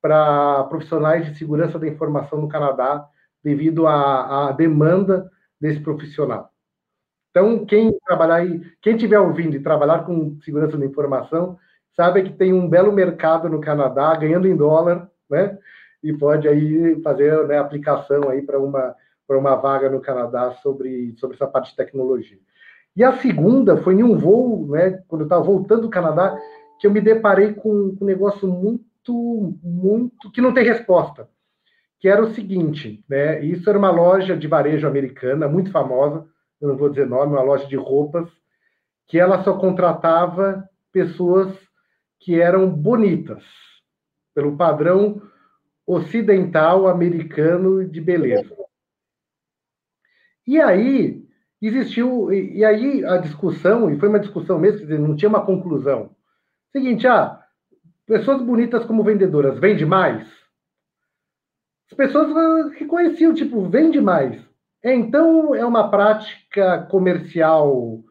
[0.00, 3.04] para profissionais de segurança da informação no Canadá
[3.42, 5.28] devido à, à demanda
[5.60, 6.50] desse profissional.
[7.30, 11.58] Então, quem trabalhar aí, quem estiver ouvindo e trabalhar com segurança da informação,
[11.96, 15.58] sabe que tem um belo mercado no Canadá, ganhando em dólar, né?
[16.04, 18.94] E pode aí fazer né, aplicação aí para uma,
[19.28, 22.38] uma vaga no Canadá sobre, sobre essa parte de tecnologia.
[22.94, 26.38] E a segunda foi em um voo, né, quando eu estava voltando do Canadá,
[26.78, 31.28] que eu me deparei com, um negócio muito, muito, que não tem resposta,
[31.98, 36.26] que era o seguinte, né, isso era uma loja de varejo americana, muito famosa,
[36.60, 38.28] eu não vou dizer nome, uma loja de roupas,
[39.08, 41.52] que ela só contratava pessoas
[42.20, 43.42] que eram bonitas,
[44.34, 45.20] pelo padrão
[45.86, 48.56] ocidental americano de beleza.
[50.46, 51.21] E aí
[51.66, 55.44] existiu, e aí a discussão, e foi uma discussão mesmo, quer dizer, não tinha uma
[55.44, 56.10] conclusão.
[56.72, 57.40] Seguinte, ah,
[58.06, 60.26] pessoas bonitas como vendedoras, vende mais?
[61.90, 64.42] As pessoas reconheciam, tipo, vende mais.
[64.82, 68.02] Então, é uma prática comercial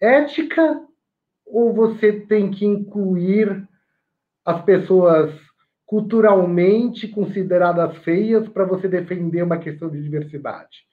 [0.00, 0.80] ética
[1.46, 3.68] ou você tem que incluir
[4.44, 5.34] as pessoas
[5.84, 10.86] culturalmente consideradas feias para você defender uma questão de diversidade?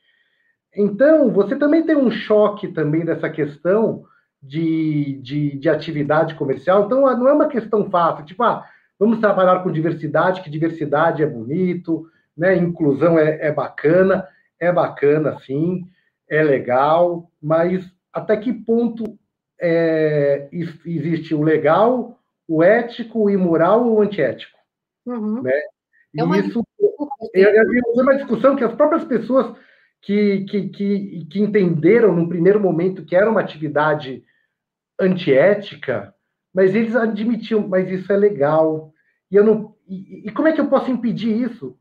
[0.75, 4.05] Então, você também tem um choque também dessa questão
[4.41, 6.86] de, de, de atividade comercial.
[6.86, 8.65] Então, não é uma questão fácil, tipo, ah,
[8.97, 12.07] vamos trabalhar com diversidade, que diversidade é bonito,
[12.38, 12.55] né?
[12.55, 14.27] inclusão é, é bacana
[14.62, 15.89] é bacana, sim,
[16.29, 19.17] é legal, mas até que ponto
[19.60, 20.47] é,
[20.86, 24.57] existe o legal, o ético, o imoral ou o antiético?
[25.03, 25.41] Uhum.
[25.41, 25.60] Né?
[26.15, 26.38] É uma...
[26.38, 26.62] Isso
[27.34, 29.57] é, é, é uma discussão que as próprias pessoas
[30.02, 34.24] que, que, que, que entenderam no primeiro momento que era uma atividade
[35.00, 36.14] antiética,
[36.54, 38.92] mas eles admitiam, mas isso é legal.
[39.32, 41.78] E, eu não, e, e como é que eu posso impedir isso?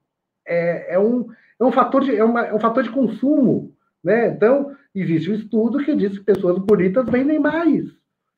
[0.47, 1.29] É, é, um,
[1.59, 3.75] é um fator de, é, uma, é um fator de consumo.
[4.03, 4.29] Né?
[4.29, 7.91] Então, existe um estudo que diz que pessoas bonitas vendem mais.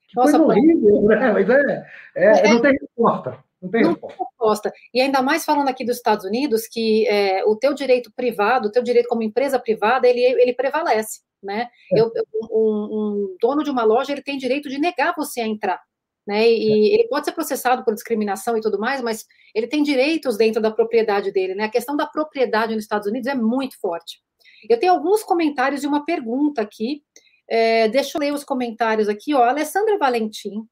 [0.08, 1.32] Que Nossa, coisa horrível, né?
[1.32, 3.38] Mas é, é, é, não tem resposta.
[3.62, 4.72] Não tem não resposta.
[4.92, 8.72] E ainda mais falando aqui dos Estados Unidos, que é, o teu direito privado, o
[8.72, 11.20] teu direito como empresa privada, ele, ele prevalece.
[11.42, 11.68] Né?
[11.92, 12.00] É.
[12.00, 12.12] Eu,
[12.50, 15.80] um, um, dono de uma loja ele tem direito de negar você a entrar
[16.26, 16.48] né?
[16.48, 20.62] E ele pode ser processado por discriminação e tudo mais, mas ele tem direitos dentro
[20.62, 21.64] da propriedade dele, né?
[21.64, 24.20] A questão da propriedade nos Estados Unidos é muito forte.
[24.68, 27.02] Eu tenho alguns comentários e uma pergunta aqui.
[27.48, 29.34] É, deixa eu ler os comentários aqui.
[29.34, 30.64] Ó, a Alessandra Valentim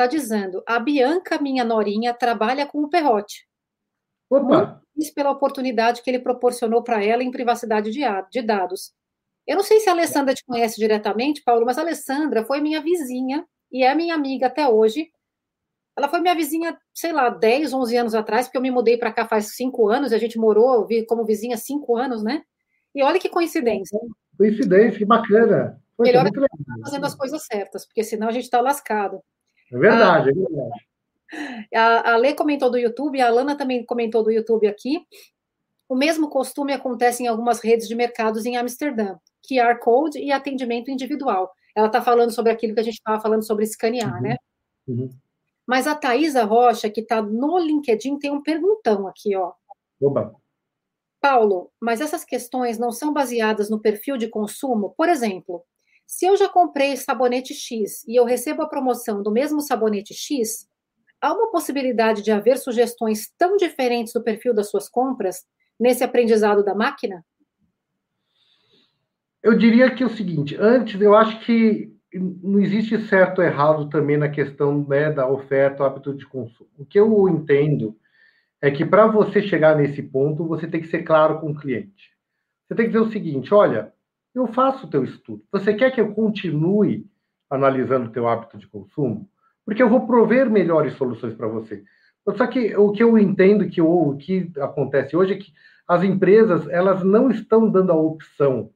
[0.00, 3.46] está dizendo: a Bianca, minha norinha, trabalha com o Perrote.
[4.30, 4.80] Opa!
[4.96, 8.92] Muito pela oportunidade que ele proporcionou para ela em privacidade de, dados.
[9.46, 12.80] Eu não sei se a Alessandra te conhece diretamente, Paulo, mas a Alessandra foi minha
[12.80, 15.10] vizinha e é minha amiga até hoje.
[15.96, 19.12] Ela foi minha vizinha, sei lá, 10, 11 anos atrás, porque eu me mudei para
[19.12, 22.42] cá faz cinco anos, a gente morou como vizinha cinco anos, né?
[22.94, 23.98] E olha que coincidência.
[24.38, 25.80] Coincidência, que bacana.
[25.96, 26.40] Poxa, Melhor é que
[26.84, 29.20] fazendo as coisas certas, porque senão a gente está lascado.
[29.72, 30.86] É verdade, a, é verdade.
[31.74, 35.04] A, a Lê comentou do YouTube, a Alana também comentou do YouTube aqui.
[35.88, 39.16] O mesmo costume acontece em algumas redes de mercados em Amsterdã,
[39.48, 43.44] QR Code e atendimento individual ela está falando sobre aquilo que a gente estava falando
[43.44, 44.22] sobre escanear, uhum.
[44.22, 44.36] né?
[44.86, 45.10] Uhum.
[45.66, 49.52] Mas a Thaisa Rocha, que está no LinkedIn, tem um perguntão aqui, ó.
[50.00, 50.34] Oba.
[51.20, 54.94] Paulo, mas essas questões não são baseadas no perfil de consumo?
[54.96, 55.62] Por exemplo,
[56.10, 60.68] se eu já comprei sabonete X e eu recebo a promoção do mesmo sabonete X,
[61.20, 65.44] há uma possibilidade de haver sugestões tão diferentes do perfil das suas compras
[65.78, 67.24] nesse aprendizado da máquina?
[69.40, 73.88] Eu diria que é o seguinte, antes eu acho que não existe certo ou errado
[73.88, 76.70] também na questão né, da oferta, o hábito de consumo.
[76.76, 77.96] O que eu entendo
[78.60, 82.10] é que para você chegar nesse ponto, você tem que ser claro com o cliente.
[82.66, 83.92] Você tem que dizer o seguinte, olha,
[84.34, 85.42] eu faço o teu estudo.
[85.50, 87.06] Você quer que eu continue
[87.48, 89.28] analisando o teu hábito de consumo?
[89.64, 91.82] Porque eu vou prover melhores soluções para você.
[92.36, 95.52] Só que o que eu entendo que o que acontece hoje é que
[95.86, 98.70] as empresas elas não estão dando a opção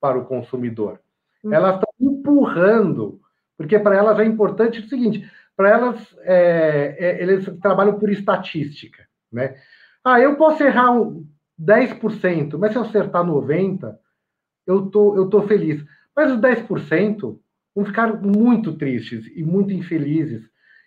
[0.00, 1.00] para o consumidor.
[1.44, 1.52] Hum.
[1.52, 3.20] Elas estão empurrando,
[3.56, 9.06] porque para elas é importante o seguinte: para elas, é, é, eles trabalham por estatística.
[9.32, 9.56] Né?
[10.04, 10.92] Ah, eu posso errar
[11.60, 13.96] 10%, mas se eu acertar 90%,
[14.66, 15.84] eu tô, eu tô feliz.
[16.14, 17.38] Mas os 10%
[17.74, 20.42] vão ficar muito tristes e muito infelizes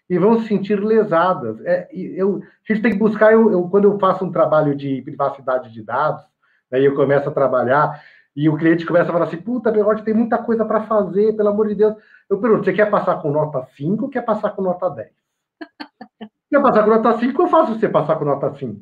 [0.09, 1.61] e vão se sentir lesadas.
[1.61, 5.01] É, eu, a gente tem que buscar, eu, eu, quando eu faço um trabalho de
[5.03, 6.23] privacidade de dados,
[6.71, 8.01] aí eu começo a trabalhar,
[8.35, 11.49] e o cliente começa a falar assim: puta, Berote, tem muita coisa para fazer, pelo
[11.49, 11.95] amor de Deus.
[12.29, 15.09] Eu pergunto: você quer passar com nota 5 ou quer passar com nota 10?
[16.49, 18.79] quer passar com nota 5, eu faço você passar com nota 5.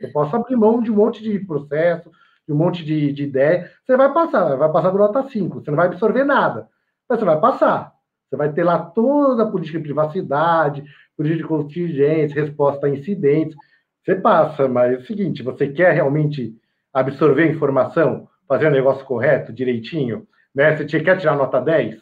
[0.00, 2.10] Eu posso abrir mão de um monte de processo,
[2.52, 5.76] um monte de, de ideia, você vai passar, vai passar do nota 5, você não
[5.76, 6.68] vai absorver nada,
[7.08, 7.92] mas você vai passar.
[8.28, 10.84] Você vai ter lá toda a política de privacidade,
[11.16, 13.56] política de contingência, resposta a incidentes.
[14.04, 16.54] Você passa, mas é o seguinte: você quer realmente
[16.92, 20.76] absorver a informação, fazer o negócio correto, direitinho, né?
[20.76, 21.98] Você quer tirar nota 10?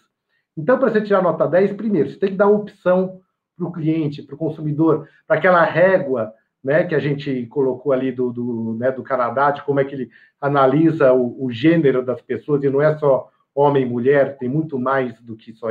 [0.57, 3.21] Então, para você tirar nota 10, primeiro, você tem que dar opção
[3.57, 6.33] para o cliente, para o consumidor, para aquela régua
[6.67, 9.95] né, que a gente colocou ali do, do, né, do Canadá, de como é que
[9.95, 14.49] ele analisa o, o, gênero das pessoas, e não é só homem e mulher, tem
[14.49, 15.69] muito mais do que só,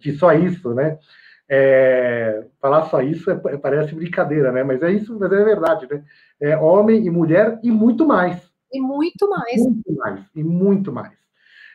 [0.00, 0.98] que só isso, né?
[1.48, 4.64] É, falar só isso é, parece brincadeira, né?
[4.64, 6.02] Mas é isso, mas é verdade, né?
[6.40, 8.50] É homem e mulher e muito mais.
[8.72, 9.62] E muito mais.
[9.62, 11.12] Muito mais, e muito mais.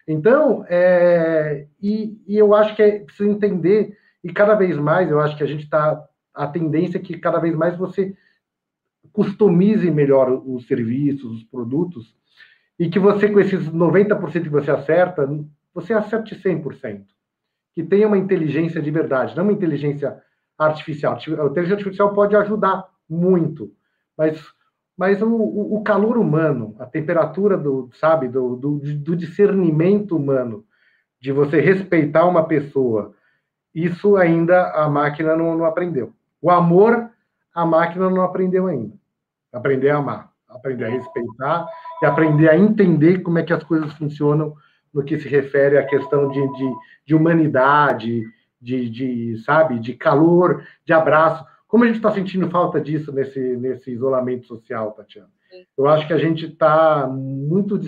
[0.06, 5.22] Então, é, e, e, eu acho que é preciso entender, e cada vez mais eu
[5.22, 6.06] acho que a gente está.
[6.34, 8.14] A tendência é que cada vez mais você
[9.12, 12.16] customize melhor os serviços, os produtos,
[12.80, 15.30] e que você, com esses 90% que você acerta,
[15.74, 17.04] você acerte 100%.
[17.74, 20.22] Que tenha uma inteligência de verdade, não uma inteligência
[20.58, 21.14] artificial.
[21.14, 23.72] A inteligência artificial pode ajudar muito,
[24.18, 24.42] mas,
[24.98, 30.66] mas o, o calor humano, a temperatura do, sabe, do, do, do discernimento humano,
[31.20, 33.14] de você respeitar uma pessoa,
[33.74, 36.14] isso ainda a máquina não, não aprendeu.
[36.42, 37.12] O amor,
[37.54, 39.01] a máquina não aprendeu ainda.
[39.52, 41.68] Aprender a amar, aprender a respeitar
[42.02, 44.56] e aprender a entender como é que as coisas funcionam
[44.94, 46.74] no que se refere à questão de, de,
[47.06, 48.24] de humanidade,
[48.62, 51.46] de, de, sabe, de calor, de abraço.
[51.68, 55.30] Como a gente está sentindo falta disso nesse, nesse isolamento social, Tatiana?
[55.78, 57.80] Eu acho que a gente está muito.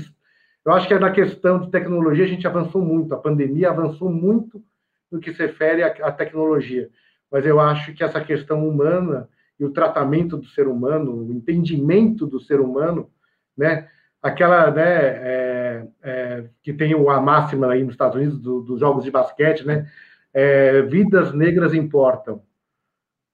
[0.66, 4.10] Eu acho que é na questão de tecnologia a gente avançou muito, a pandemia avançou
[4.10, 4.64] muito
[5.12, 6.90] no que se refere à, à tecnologia.
[7.32, 9.30] Mas eu acho que essa questão humana
[9.64, 13.10] e o tratamento do ser humano, o entendimento do ser humano,
[13.58, 13.88] né?
[14.22, 19.04] Aquela, né, é, é, que tem a máxima aí nos Estados Unidos do, dos jogos
[19.04, 19.90] de basquete, né?
[20.34, 22.44] É, vidas negras importam,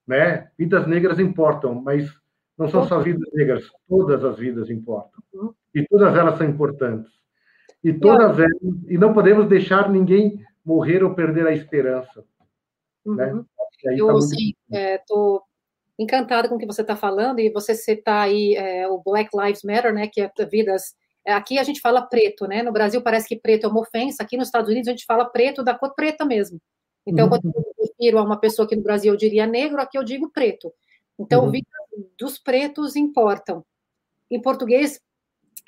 [0.08, 0.50] né?
[0.58, 2.12] Vidas negras importam, mas
[2.58, 5.24] não são só vidas negras, todas as vidas importam.
[5.34, 5.54] Uhum.
[5.74, 7.12] E todas elas são importantes.
[7.84, 12.24] E todas elas, e não podemos deixar ninguém morrer ou perder a esperança.
[13.06, 13.34] Né?
[13.34, 13.46] Uhum.
[13.84, 15.44] Eu, tá sim, estou
[16.00, 19.64] encantada com o que você está falando, e você citar aí é, o Black Lives
[19.64, 20.96] Matter, né, que é vidas...
[21.28, 22.64] É, aqui a gente fala preto, né?
[22.64, 25.26] No Brasil parece que preto é uma ofensa, aqui nos Estados Unidos a gente fala
[25.26, 26.60] preto da cor preta mesmo.
[27.06, 27.30] Então, uhum.
[27.30, 30.04] quando eu me refiro a uma pessoa que no Brasil eu diria negro, aqui eu
[30.04, 30.74] digo preto.
[31.20, 31.52] Então, uhum.
[31.52, 31.72] vidas
[32.18, 33.66] dos pretos importam.
[34.32, 35.02] Em português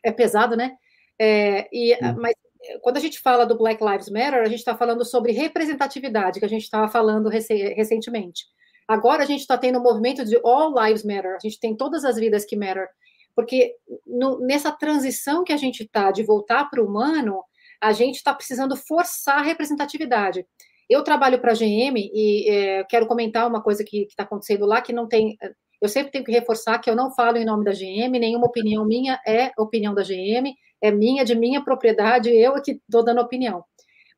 [0.04, 0.78] é pesado, né?
[1.20, 2.15] É, e, uhum.
[2.22, 2.34] Mas
[2.82, 6.46] quando a gente fala do Black Lives Matter, a gente está falando sobre representatividade, que
[6.46, 8.46] a gente estava falando recentemente.
[8.91, 12.04] Agora a gente está tendo um movimento de All Lives Matter, a gente tem todas
[12.04, 12.89] as vidas que matter,
[13.34, 13.73] porque
[14.06, 17.41] no, nessa transição que a gente está de voltar para o humano,
[17.80, 20.45] a gente está precisando forçar a representatividade.
[20.89, 24.82] Eu trabalho para a GM e é, quero comentar uma coisa que está acontecendo lá
[24.82, 25.38] que não tem.
[25.82, 28.86] Eu sempre tenho que reforçar que eu não falo em nome da GM, nenhuma opinião
[28.86, 33.21] minha é opinião da GM, é minha, de minha propriedade, eu é que estou dando
[33.21, 33.63] opinião.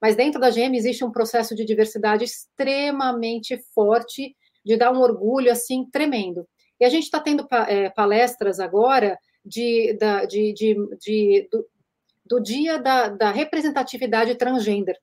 [0.01, 5.51] Mas dentro da GM existe um processo de diversidade extremamente forte de dar um orgulho
[5.51, 6.47] assim tremendo.
[6.79, 11.65] E a gente está tendo é, palestras agora de, da, de, de, de do,
[12.25, 14.97] do, dia da, da, representatividade transgênero.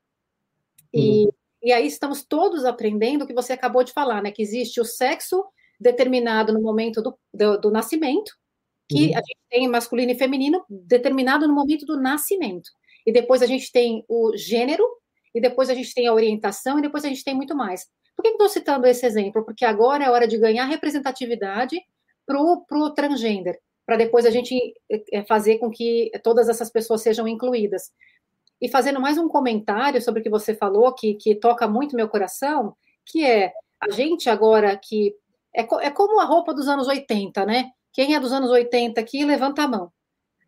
[0.92, 1.31] E, uhum.
[1.62, 4.31] e aí estamos todos aprendendo o que você acabou de falar, né?
[4.31, 5.44] Que existe o sexo
[5.79, 8.33] determinado no momento do, do, do nascimento,
[8.88, 9.16] que uhum.
[9.16, 12.70] a gente tem masculino e feminino determinado no momento do nascimento.
[13.07, 14.85] E depois a gente tem o gênero,
[15.35, 17.87] e depois a gente tem a orientação, e depois a gente tem muito mais.
[18.20, 19.42] Por que estou citando esse exemplo?
[19.42, 21.80] Porque agora é hora de ganhar representatividade
[22.26, 24.74] para o transgender, para depois a gente
[25.11, 27.90] é, fazer com que todas essas pessoas sejam incluídas.
[28.61, 32.11] E fazendo mais um comentário sobre o que você falou, que, que toca muito meu
[32.11, 35.16] coração, que é a gente agora que.
[35.56, 37.70] É, é como a roupa dos anos 80, né?
[37.90, 39.90] Quem é dos anos 80 aqui, levanta a mão.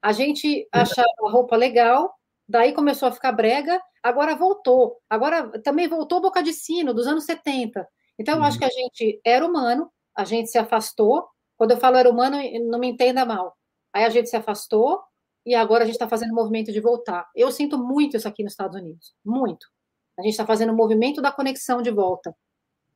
[0.02, 2.14] A gente achava a roupa legal,
[2.53, 5.00] daí começou a ficar brega, agora voltou.
[5.09, 7.88] Agora também voltou boca de sino, dos anos 70.
[8.18, 11.26] Então, eu acho que a gente era humano, a gente se afastou.
[11.57, 12.36] Quando eu falo era humano,
[12.68, 13.57] não me entenda mal.
[13.90, 15.00] Aí a gente se afastou
[15.46, 17.26] e agora a gente está fazendo o movimento de voltar.
[17.34, 19.66] Eu sinto muito isso aqui nos Estados Unidos, muito.
[20.18, 22.36] A gente está fazendo o movimento da conexão de volta.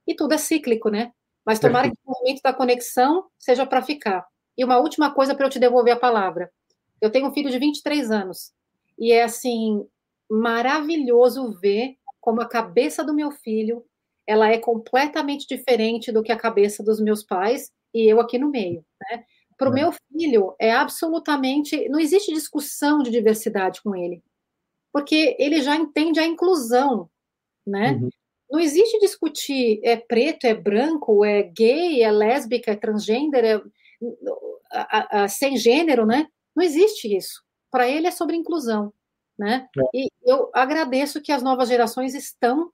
[0.06, 1.12] E tudo é cíclico, né?
[1.46, 4.26] Mas tomara que o movimento da conexão seja para ficar.
[4.56, 6.50] E uma última coisa para eu te devolver a palavra.
[7.00, 8.52] Eu tenho um filho de 23 anos.
[8.98, 9.86] E é assim,
[10.30, 13.84] maravilhoso ver como a cabeça do meu filho
[14.26, 18.50] ela é completamente diferente do que a cabeça dos meus pais e eu aqui no
[18.50, 19.24] meio, né?
[19.56, 19.74] Para o é.
[19.76, 21.88] meu filho, é absolutamente.
[21.88, 24.22] Não existe discussão de diversidade com ele,
[24.92, 27.08] porque ele já entende a inclusão,
[27.66, 27.92] né?
[27.92, 28.10] Uhum.
[28.50, 33.60] Não existe discutir é preto, é branco, é gay, é lésbica, é transgênero, é,
[34.72, 36.26] a, a, sem gênero, né?
[36.54, 37.45] Não existe isso.
[37.76, 38.90] Para ele é sobre inclusão,
[39.38, 39.68] né?
[39.78, 39.82] É.
[39.92, 42.70] E eu agradeço que as novas gerações estão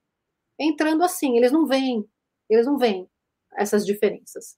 [0.57, 1.37] entrando assim.
[1.37, 2.07] Eles não veem,
[2.49, 3.09] eles não veem
[3.57, 4.57] essas diferenças.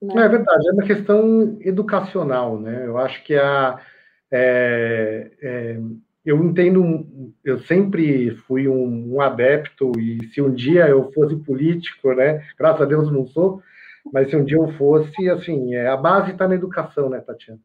[0.00, 0.14] Né?
[0.16, 2.86] É verdade, é uma questão educacional, né?
[2.86, 3.80] Eu acho que a
[4.30, 5.80] é, é,
[6.24, 12.14] eu entendo, eu sempre fui um, um, adepto e se um dia eu fosse político,
[12.14, 12.46] né?
[12.56, 13.60] Graças a Deus não sou,
[14.12, 17.58] mas se um dia eu fosse, assim, é, a base está na educação, né, Tatiana?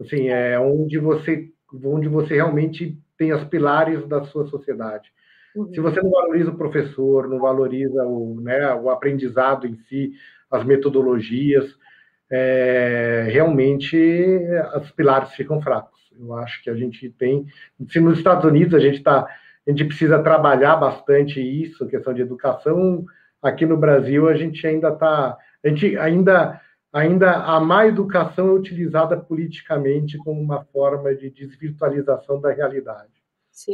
[0.00, 1.48] Assim, é onde você,
[1.84, 5.10] onde você realmente tem as pilares da sua sociedade.
[5.54, 5.72] Uhum.
[5.74, 10.12] Se você não valoriza o professor, não valoriza o, né, o aprendizado em si,
[10.50, 11.76] as metodologias,
[12.30, 13.96] é, realmente
[14.76, 15.98] os pilares ficam fracos.
[16.18, 17.46] Eu acho que a gente tem,
[17.88, 22.22] se nos Estados Unidos a gente está, a gente precisa trabalhar bastante isso, questão de
[22.22, 23.04] educação.
[23.42, 26.60] Aqui no Brasil a gente ainda está, a gente ainda
[26.92, 33.12] ainda a má educação é utilizada politicamente como uma forma de desvirtualização da realidade,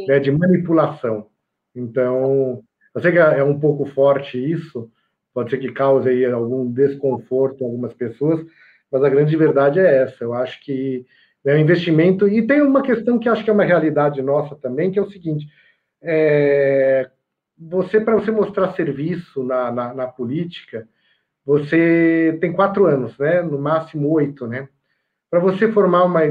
[0.07, 1.27] né, de manipulação.
[1.75, 2.63] Então,
[2.93, 4.89] eu sei que é um pouco forte isso,
[5.33, 8.45] pode ser que cause aí algum desconforto em algumas pessoas,
[8.91, 10.23] mas a grande verdade é essa.
[10.23, 11.05] Eu acho que
[11.45, 14.91] é um investimento, e tem uma questão que acho que é uma realidade nossa também,
[14.91, 15.45] que é o seguinte:
[16.01, 17.09] é,
[17.57, 20.87] você, para você mostrar serviço na, na, na, política,
[21.45, 23.41] você tem quatro anos, né?
[23.41, 24.67] No máximo oito, né?
[25.29, 26.21] Para você formar uma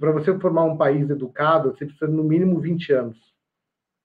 [0.00, 3.18] para você formar um país educado, você precisa no mínimo 20 anos.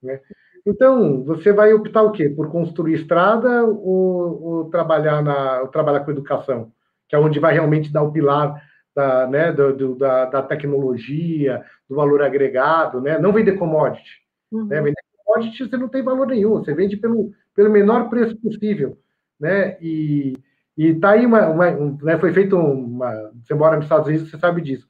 [0.02, 0.20] Né?
[0.66, 2.30] Então, você vai optar o quê?
[2.30, 6.72] Por construir estrada ou, ou trabalhar, na, ou trabalhar com educação?
[7.08, 8.62] Que é onde vai realmente dar o pilar
[8.96, 13.18] da, né, do, do, da, da, tecnologia, do valor agregado, né?
[13.18, 14.22] Não vender commodity.
[14.52, 14.66] Uhum.
[14.66, 14.82] Né?
[14.82, 18.98] Vender commodity você não tem valor nenhum, você vende pelo, pelo menor preço possível,
[19.40, 19.78] né?
[19.82, 20.34] E,
[20.82, 23.12] e tá aí uma, uma um, né, foi feito uma,
[23.44, 24.88] você mora nos Estados Unidos, você sabe disso,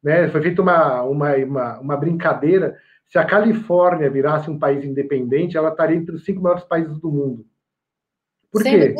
[0.00, 0.28] né?
[0.28, 2.78] Foi feita uma, uma, uma, uma brincadeira
[3.12, 7.10] se a Califórnia virasse um país independente, ela estaria entre os cinco maiores países do
[7.10, 7.44] mundo.
[8.52, 8.94] Por quê?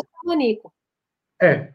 [1.41, 1.73] É.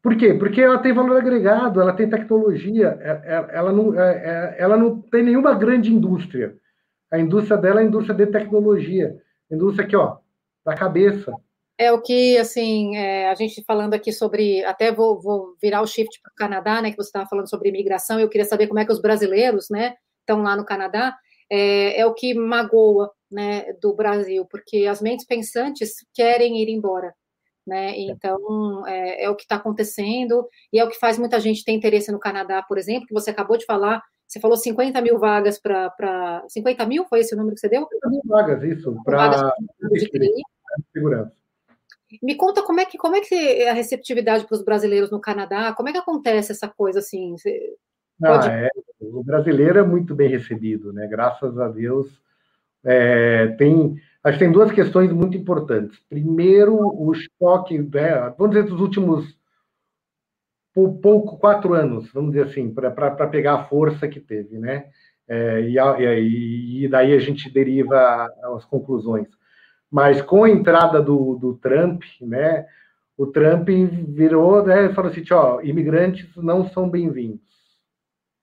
[0.00, 0.32] Por quê?
[0.32, 5.02] Porque ela tem valor agregado, ela tem tecnologia, é, é, ela não, é, ela não
[5.02, 6.56] tem nenhuma grande indústria.
[7.10, 9.20] A indústria dela é a indústria de tecnologia.
[9.50, 10.18] Indústria aqui, ó,
[10.64, 11.34] da cabeça.
[11.80, 15.86] É o que, assim, é, a gente falando aqui sobre, até vou, vou virar o
[15.86, 18.80] shift para o Canadá, né, que você estava falando sobre imigração, eu queria saber como
[18.80, 21.16] é que os brasileiros, né, estão lá no Canadá,
[21.48, 27.14] é, é o que magoa né, do Brasil, porque as mentes pensantes querem ir embora.
[27.66, 27.90] Né?
[27.90, 28.00] É.
[28.00, 31.72] Então, é, é o que está acontecendo e é o que faz muita gente ter
[31.72, 34.02] interesse no Canadá, por exemplo, que você acabou de falar.
[34.26, 36.44] Você falou 50 mil vagas para.
[36.48, 37.82] 50 mil foi esse o número que você deu?
[37.82, 39.52] 50 mil vagas, isso, para
[40.92, 41.32] segurança.
[42.22, 45.20] Me conta como é que como é que é a receptividade para os brasileiros no
[45.20, 45.72] Canadá?
[45.74, 47.36] Como é que acontece essa coisa assim?
[47.36, 47.76] Você
[48.20, 48.48] Pode...
[48.48, 48.68] Ah, é,
[49.00, 51.06] o brasileiro é muito bem recebido, né?
[51.06, 52.08] Graças a Deus.
[52.84, 55.98] É, tem, acho que tem duas questões muito importantes.
[56.08, 59.38] Primeiro, o choque, né, vamos dizer, dos últimos
[61.02, 64.86] pouco quatro anos, vamos dizer assim, para pegar a força que teve, né?
[65.26, 69.28] É, e, e, e, daí a gente deriva as conclusões.
[69.90, 72.66] Mas com a entrada do, do Trump, né?
[73.16, 74.90] O Trump virou, né?
[74.90, 77.48] Falou assim: ó, imigrantes não são bem-vindos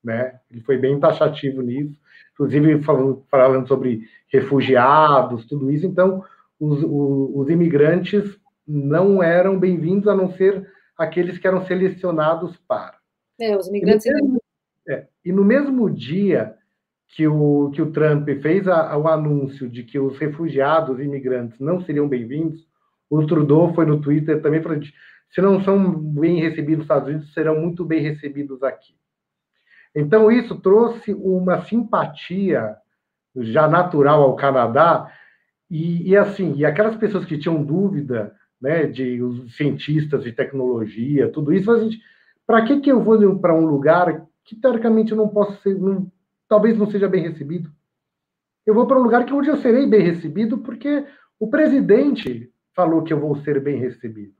[0.05, 0.39] né?
[0.51, 1.99] Ele foi bem taxativo nisso,
[2.33, 5.87] inclusive falando, falando sobre refugiados, tudo isso.
[5.87, 6.23] Então,
[6.59, 12.97] os, os, os imigrantes não eram bem-vindos a não ser aqueles que eram selecionados para.
[13.41, 14.05] É, os imigrantes.
[14.05, 14.41] E no mesmo,
[14.87, 16.55] é, e no mesmo dia
[17.09, 21.59] que o, que o Trump fez a, o anúncio de que os refugiados e imigrantes
[21.59, 22.65] não seriam bem-vindos,
[23.09, 24.85] o Trudeau foi no Twitter também falando:
[25.29, 28.95] se não são bem recebidos nos Estados Unidos, serão muito bem recebidos aqui.
[29.95, 32.75] Então, isso trouxe uma simpatia
[33.37, 35.11] já natural ao Canadá,
[35.69, 41.31] e, e assim, e aquelas pessoas que tinham dúvida, né, de os cientistas de tecnologia,
[41.31, 41.99] tudo isso, a gente,
[42.45, 46.11] para que que eu vou para um lugar que teoricamente eu não posso ser, não,
[46.47, 47.69] talvez não seja bem recebido?
[48.65, 51.05] Eu vou para um lugar que onde eu serei bem recebido, porque
[51.39, 54.33] o presidente falou que eu vou ser bem recebido.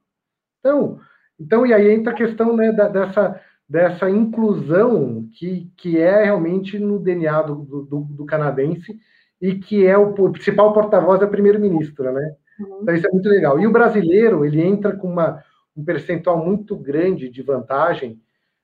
[0.60, 1.00] Então,
[1.40, 6.78] então e aí entra a questão né, da, dessa dessa inclusão que, que é realmente
[6.78, 8.98] no DNA do, do, do canadense
[9.42, 12.36] e que é o, o principal porta-voz da primeira-ministra, né?
[12.60, 12.80] Uhum.
[12.84, 13.60] Então isso é muito legal.
[13.60, 15.44] E o brasileiro, ele entra com uma,
[15.76, 18.22] um percentual muito grande de vantagem,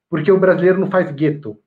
[0.10, 1.58] porque o brasileiro não faz gueto.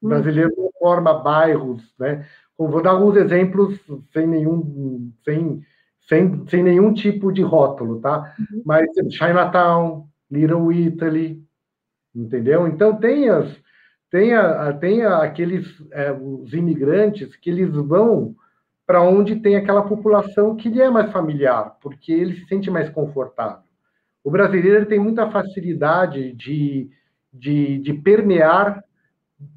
[0.00, 0.08] O hum.
[0.10, 2.26] brasileiro não forma bairros, né?
[2.58, 3.78] Vou dar alguns exemplos
[4.12, 5.62] sem nenhum, sem,
[6.08, 8.34] sem, sem nenhum tipo de rótulo, tá?
[8.38, 8.62] Uhum.
[8.64, 11.44] Mas Chinatown, Little Italy,
[12.14, 12.66] entendeu?
[12.66, 13.54] Então tem as,
[14.10, 18.34] tem, a, tem a, aqueles é, os imigrantes que eles vão
[18.86, 22.88] para onde tem aquela população que lhe é mais familiar, porque ele se sente mais
[22.88, 23.64] confortável.
[24.22, 26.88] O brasileiro tem muita facilidade de,
[27.32, 28.82] de, de permear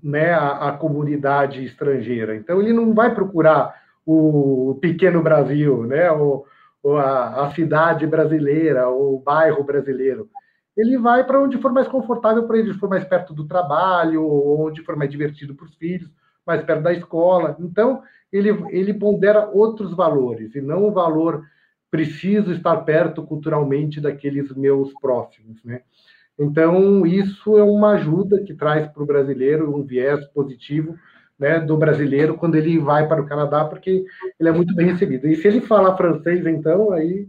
[0.04, 2.36] né, a, a, comunidade estrangeira.
[2.36, 6.46] Então, ele não vai procurar o pequeno Brasil, né, ou,
[6.82, 10.30] ou a, a, cidade brasileira, ou o bairro brasileiro.
[10.76, 14.68] Ele vai para onde for mais confortável para ele, for mais perto do trabalho, ou
[14.68, 16.10] onde for mais divertido para os filhos,
[16.46, 17.56] mais perto da escola.
[17.60, 18.02] Então,
[18.32, 21.44] ele, ele pondera outros valores, e não o valor
[21.92, 25.82] preciso estar perto culturalmente daqueles meus próximos, né?
[26.40, 30.96] Então, isso é uma ajuda que traz para o brasileiro um viés positivo
[31.38, 34.06] né, do brasileiro quando ele vai para o Canadá, porque
[34.40, 35.28] ele é muito bem recebido.
[35.28, 37.28] E se ele falar francês, então, aí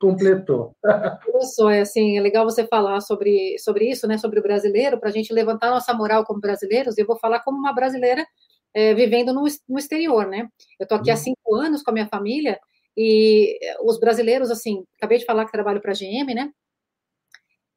[0.00, 0.74] completou.
[1.54, 5.08] Só, é assim, é legal você falar sobre, sobre isso, né, sobre o brasileiro, para
[5.08, 6.98] a gente levantar nossa moral como brasileiros.
[6.98, 8.26] Eu vou falar como uma brasileira
[8.74, 10.48] é, vivendo no, no exterior, né?
[10.80, 11.20] Eu estou aqui há uhum.
[11.20, 12.58] cinco anos com a minha família
[12.96, 16.50] e os brasileiros, assim, acabei de falar que trabalho para a GM, né?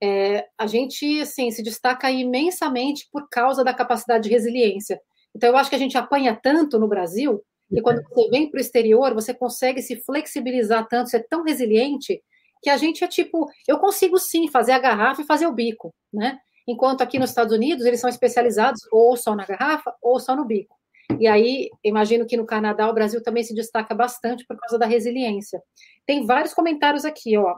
[0.02, 5.00] É, a gente assim, se destaca imensamente por causa da capacidade de resiliência.
[5.36, 8.58] Então, eu acho que a gente apanha tanto no Brasil, e quando você vem para
[8.58, 12.22] o exterior, você consegue se flexibilizar tanto, ser tão resiliente,
[12.62, 15.94] que a gente é tipo, eu consigo sim fazer a garrafa e fazer o bico,
[16.14, 16.40] né?
[16.68, 20.46] Enquanto aqui nos Estados Unidos, eles são especializados ou só na garrafa ou só no
[20.46, 20.76] bico.
[21.20, 24.88] E aí, imagino que no Canadá, o Brasil também se destaca bastante por causa da
[24.88, 25.62] resiliência.
[26.06, 27.56] Tem vários comentários aqui, ó.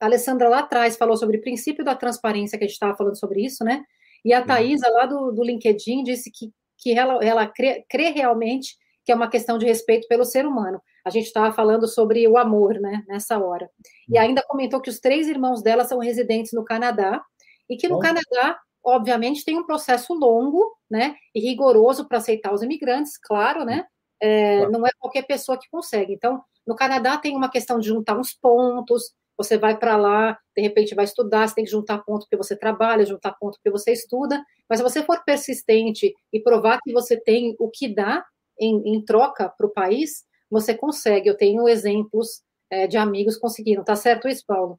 [0.00, 3.18] A Alessandra lá atrás falou sobre o princípio da transparência, que a gente estava falando
[3.18, 3.82] sobre isso, né?
[4.24, 8.76] E a Thaisa, lá do, do LinkedIn, disse que, que ela, ela crê, crê realmente
[9.08, 10.82] que é uma questão de respeito pelo ser humano.
[11.02, 13.70] A gente estava falando sobre o amor, né, nessa hora.
[14.06, 17.22] E ainda comentou que os três irmãos dela são residentes no Canadá
[17.70, 18.02] e que no Bom.
[18.02, 23.86] Canadá, obviamente, tem um processo longo, né, e rigoroso para aceitar os imigrantes, claro, né?
[24.20, 26.12] É, não é qualquer pessoa que consegue.
[26.12, 29.04] Então, no Canadá tem uma questão de juntar uns pontos,
[29.38, 32.56] você vai para lá, de repente vai estudar, você tem que juntar ponto porque você
[32.56, 37.16] trabalha, juntar ponto porque você estuda, mas se você for persistente e provar que você
[37.18, 38.24] tem o que dá
[38.60, 41.28] em, em troca para o país, você consegue.
[41.28, 43.84] Eu tenho exemplos é, de amigos conseguindo.
[43.84, 44.78] Tá certo isso, Paulo?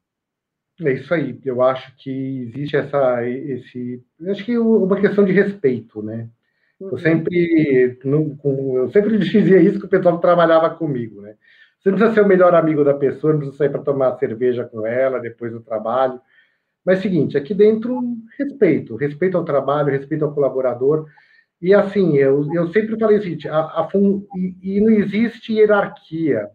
[0.82, 1.38] É isso aí.
[1.44, 2.10] Eu acho que
[2.42, 6.28] existe essa, esse, acho que uma questão de respeito, né?
[6.80, 6.98] Eu uhum.
[6.98, 11.36] sempre, eu sempre dizia isso que o pessoal que trabalhava comigo, né?
[11.80, 14.64] Você não precisa ser o melhor amigo da pessoa, não precisa sair para tomar cerveja
[14.64, 16.20] com ela depois do trabalho.
[16.84, 17.98] Mas é o seguinte, aqui dentro,
[18.38, 18.96] respeito.
[18.96, 21.06] Respeito ao trabalho, respeito ao colaborador.
[21.60, 23.88] E assim, eu, eu sempre falei o seguinte, a, a,
[24.36, 26.48] e, e não existe hierarquia.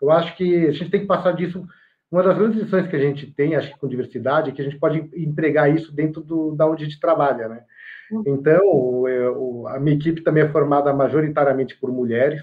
[0.00, 1.66] Eu acho que a gente tem que passar disso.
[2.10, 4.64] Uma das grandes lições que a gente tem, acho que com diversidade, é que a
[4.64, 7.62] gente pode empregar isso dentro do, da onde a gente trabalha, né?
[8.10, 8.22] Uhum.
[8.26, 12.42] Então, eu, a minha equipe também é formada majoritariamente por mulheres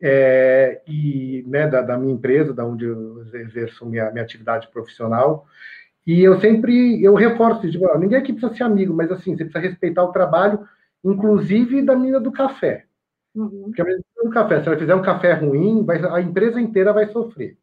[0.00, 5.46] é, e né, da, da, minha empresa, da onde eu exerço minha, minha atividade profissional.
[6.06, 9.58] E eu sempre eu reforço, tipo, ninguém aqui precisa ser amigo, mas assim, você precisa
[9.58, 10.66] respeitar o trabalho,
[11.04, 12.84] inclusive da mina do café.
[13.34, 13.64] Uhum.
[13.64, 16.92] Porque a mina do café, se ela fizer um café ruim, vai, a empresa inteira
[16.92, 17.58] vai sofrer.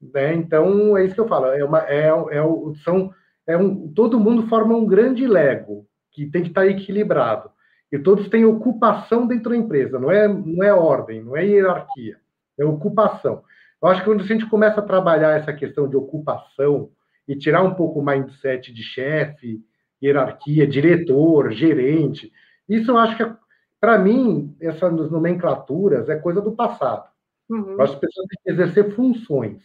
[0.00, 0.34] Né?
[0.34, 1.46] Então, é isso que eu falo.
[1.46, 2.42] É uma, é, é,
[2.82, 3.12] são,
[3.46, 7.50] é um, todo mundo forma um grande Lego, que tem que estar equilibrado.
[7.92, 12.16] E todos têm ocupação dentro da empresa, não é, não é ordem, não é hierarquia,
[12.58, 13.42] é ocupação.
[13.82, 16.90] Eu acho que quando a gente começa a trabalhar essa questão de ocupação
[17.26, 19.60] e tirar um pouco o mindset de chefe,
[20.02, 22.32] hierarquia, diretor, gerente,
[22.68, 23.32] isso eu acho que,
[23.80, 27.08] para mim, essas nomenclaturas é coisa do passado.
[27.48, 27.80] Uhum.
[27.80, 29.62] As pessoas têm que exercer funções,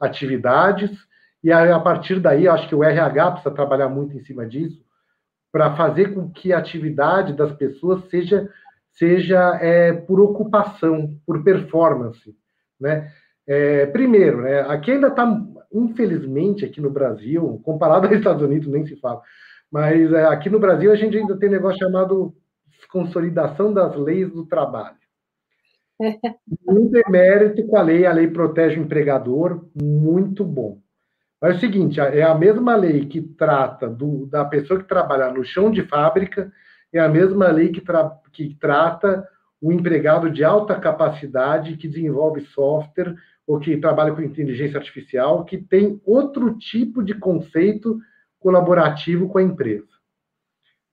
[0.00, 0.90] atividades,
[1.42, 4.46] e a, a partir daí, eu acho que o RH precisa trabalhar muito em cima
[4.46, 4.84] disso,
[5.52, 8.48] para fazer com que a atividade das pessoas seja,
[8.92, 12.34] seja é, por ocupação, por performance,
[12.80, 13.10] né?
[13.46, 15.26] É, primeiro, né, aqui ainda está,
[15.72, 19.20] infelizmente, aqui no Brasil, comparado aos Estados Unidos, nem se fala,
[19.72, 22.32] mas é, aqui no Brasil a gente ainda tem um negócio chamado
[22.92, 24.96] consolidação das leis do trabalho.
[26.66, 30.78] Um demérito com a lei, a lei protege o empregador, muito bom.
[31.40, 35.32] Mas é o seguinte, é a mesma lei que trata do, da pessoa que trabalha
[35.32, 36.52] no chão de fábrica,
[36.92, 39.26] é a mesma lei que, tra, que trata
[39.60, 43.14] o empregado de alta capacidade que desenvolve software
[43.46, 47.98] ou que trabalha com inteligência artificial, que tem outro tipo de conceito
[48.38, 49.88] colaborativo com a empresa.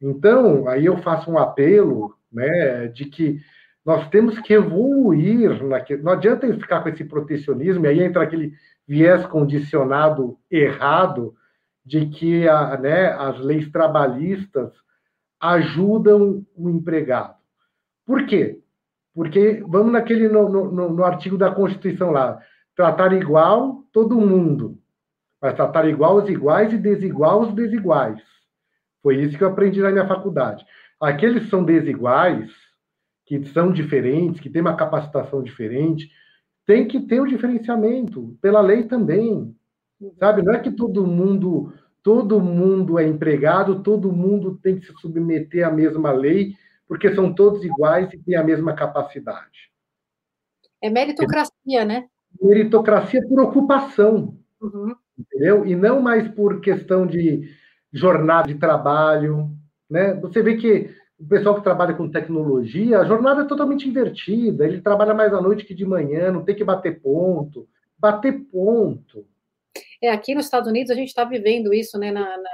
[0.02, 3.40] Então, aí eu faço um apelo né, de que
[3.88, 5.64] nós temos que evoluir.
[5.64, 8.52] Naquele, não adianta ficar com esse protecionismo, e aí entra aquele
[8.86, 11.34] viés condicionado errado
[11.86, 14.74] de que a, né, as leis trabalhistas
[15.40, 17.38] ajudam o empregado.
[18.06, 18.60] Por quê?
[19.16, 22.40] Porque vamos naquele no, no, no artigo da Constituição lá,
[22.76, 24.78] tratar igual todo mundo,
[25.42, 28.22] mas tratar igual os iguais e desigual os desiguais.
[29.02, 30.66] Foi isso que eu aprendi na minha faculdade.
[31.00, 32.52] Aqueles que são desiguais,
[33.28, 36.10] que são diferentes, que têm uma capacitação diferente,
[36.66, 39.54] tem que ter o um diferenciamento pela lei também,
[40.18, 40.42] sabe?
[40.42, 45.68] Não é que todo mundo todo mundo é empregado, todo mundo tem que se submeter
[45.68, 46.54] à mesma lei,
[46.88, 49.70] porque são todos iguais e têm a mesma capacidade.
[50.82, 52.08] É meritocracia, né?
[52.42, 54.96] Meritocracia por ocupação, uhum.
[55.20, 55.66] entendeu?
[55.66, 57.54] E não mais por questão de
[57.92, 59.52] jornada de trabalho,
[59.90, 60.14] né?
[60.22, 60.90] Você vê que
[61.20, 64.66] o pessoal que trabalha com tecnologia, a jornada é totalmente invertida.
[64.66, 67.68] Ele trabalha mais à noite que de manhã, não tem que bater ponto.
[67.98, 69.26] Bater ponto.
[70.02, 72.12] É, aqui nos Estados Unidos a gente está vivendo isso, né?
[72.12, 72.50] Na, na,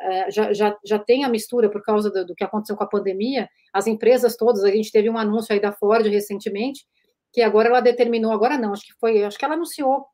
[0.00, 2.88] é, já, já, já tem a mistura por causa do, do, que aconteceu com a
[2.88, 3.48] pandemia.
[3.72, 6.84] As empresas todas, a gente teve um anúncio aí da Ford recentemente,
[7.32, 10.06] que agora ela determinou, agora não, acho que foi, acho que ela anunciou,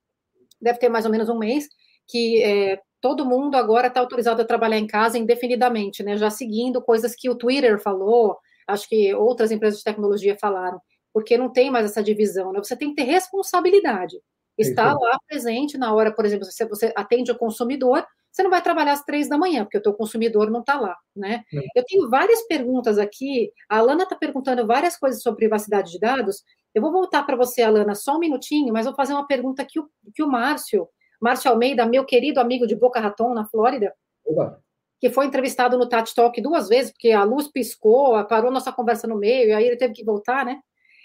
[0.61, 1.69] deve ter mais ou menos um mês,
[2.07, 6.17] que é, todo mundo agora está autorizado a trabalhar em casa indefinidamente, né?
[6.17, 10.81] Já seguindo coisas que o Twitter falou, acho que outras empresas de tecnologia falaram,
[11.13, 12.61] porque não tem mais essa divisão, né?
[12.63, 14.17] Você tem que ter responsabilidade.
[14.57, 18.63] Estar lá presente na hora, por exemplo, se você atende o consumidor, você não vai
[18.63, 21.43] trabalhar às três da manhã, porque o teu consumidor não está lá, né?
[21.75, 23.51] Eu tenho várias perguntas aqui.
[23.69, 26.45] A Alana está perguntando várias coisas sobre privacidade de dados.
[26.73, 29.81] Eu vou voltar para você, Alana, só um minutinho, mas vou fazer uma pergunta que
[29.81, 30.87] o, que o Márcio
[31.23, 33.95] Márcio Almeida, meu querido amigo de Boca Raton, na Flórida,
[34.27, 34.61] Oba.
[35.01, 39.07] que foi entrevistado no Tati Talk duas vezes, porque a luz piscou, parou nossa conversa
[39.07, 40.59] no meio, e aí ele teve que voltar, né?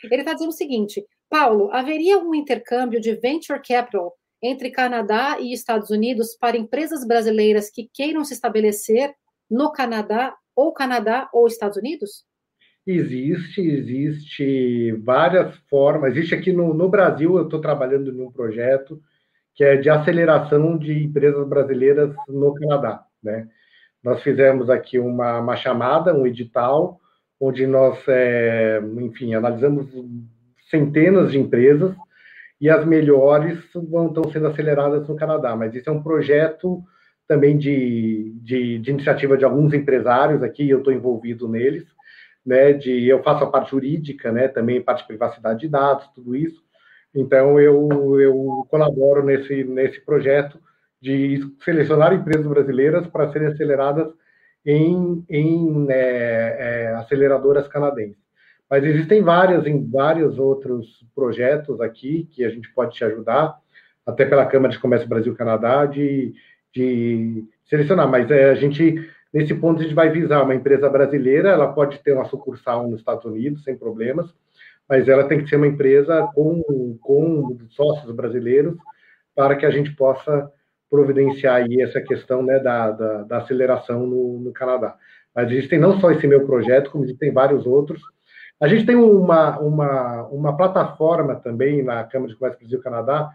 [0.03, 4.11] Ele está dizendo o seguinte: Paulo, haveria um intercâmbio de venture capital
[4.41, 9.13] entre Canadá e Estados Unidos para empresas brasileiras que queiram se estabelecer
[9.47, 12.25] no Canadá, ou Canadá ou Estados Unidos?
[12.87, 16.15] Existe, existe várias formas.
[16.15, 18.99] Existe aqui no, no Brasil, eu estou trabalhando num projeto
[19.57, 23.03] que é de aceleração de empresas brasileiras no Canadá.
[23.21, 23.47] Né?
[24.03, 26.99] Nós fizemos aqui uma, uma chamada, um edital,
[27.41, 29.87] onde nós, é, enfim, analisamos
[30.69, 31.95] centenas de empresas
[32.61, 35.55] e as melhores vão, estão sendo aceleradas no Canadá.
[35.55, 36.83] Mas isso é um projeto
[37.27, 41.85] também de, de, de iniciativa de alguns empresários aqui, eu estou envolvido neles,
[42.45, 46.35] né, de, eu faço a parte jurídica, né, também parte de privacidade de dados, tudo
[46.35, 46.63] isso,
[47.17, 50.59] então, eu, eu colaboro nesse, nesse projeto
[51.01, 54.07] de selecionar empresas brasileiras para serem aceleradas
[54.63, 58.21] em, em é, é, aceleradoras canadenses.
[58.69, 63.57] Mas existem várias, em vários outros projetos aqui que a gente pode te ajudar,
[64.05, 66.33] até pela Câmara de Comércio Brasil-Canadá, de,
[66.73, 68.07] de selecionar.
[68.07, 71.97] Mas é, a gente, nesse ponto, a gente vai visar uma empresa brasileira, ela pode
[71.99, 74.33] ter uma sucursal nos Estados Unidos, sem problemas,
[74.89, 78.75] mas ela tem que ser uma empresa com, com sócios brasileiros
[79.35, 80.51] para que a gente possa
[80.89, 84.95] providenciar aí essa questão né, da, da, da aceleração no, no, Canadá.
[85.35, 88.01] Mas existem não só esse meu projeto, como existem vários outros.
[88.59, 93.29] A gente tem uma, uma, uma plataforma também na Câmara de Comércio Brasil-Canadá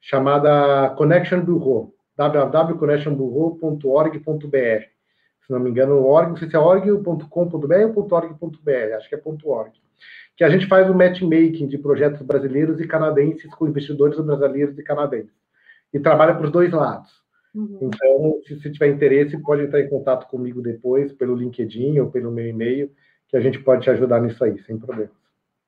[0.00, 4.84] chamada Connection Bureau, www.connectionbureau.org.br.
[5.44, 9.20] Se não me engano, org, não sei se é org.com.br ou .org.br, acho que é
[9.44, 9.72] .org
[10.38, 14.84] que a gente faz o matchmaking de projetos brasileiros e canadenses com investidores brasileiros e
[14.84, 15.34] canadenses.
[15.92, 17.10] E trabalha para os dois lados.
[17.52, 17.80] Uhum.
[17.82, 22.30] Então, se você tiver interesse, pode entrar em contato comigo depois, pelo LinkedIn ou pelo
[22.30, 22.88] meu e-mail,
[23.26, 25.10] que a gente pode te ajudar nisso aí, sem problema.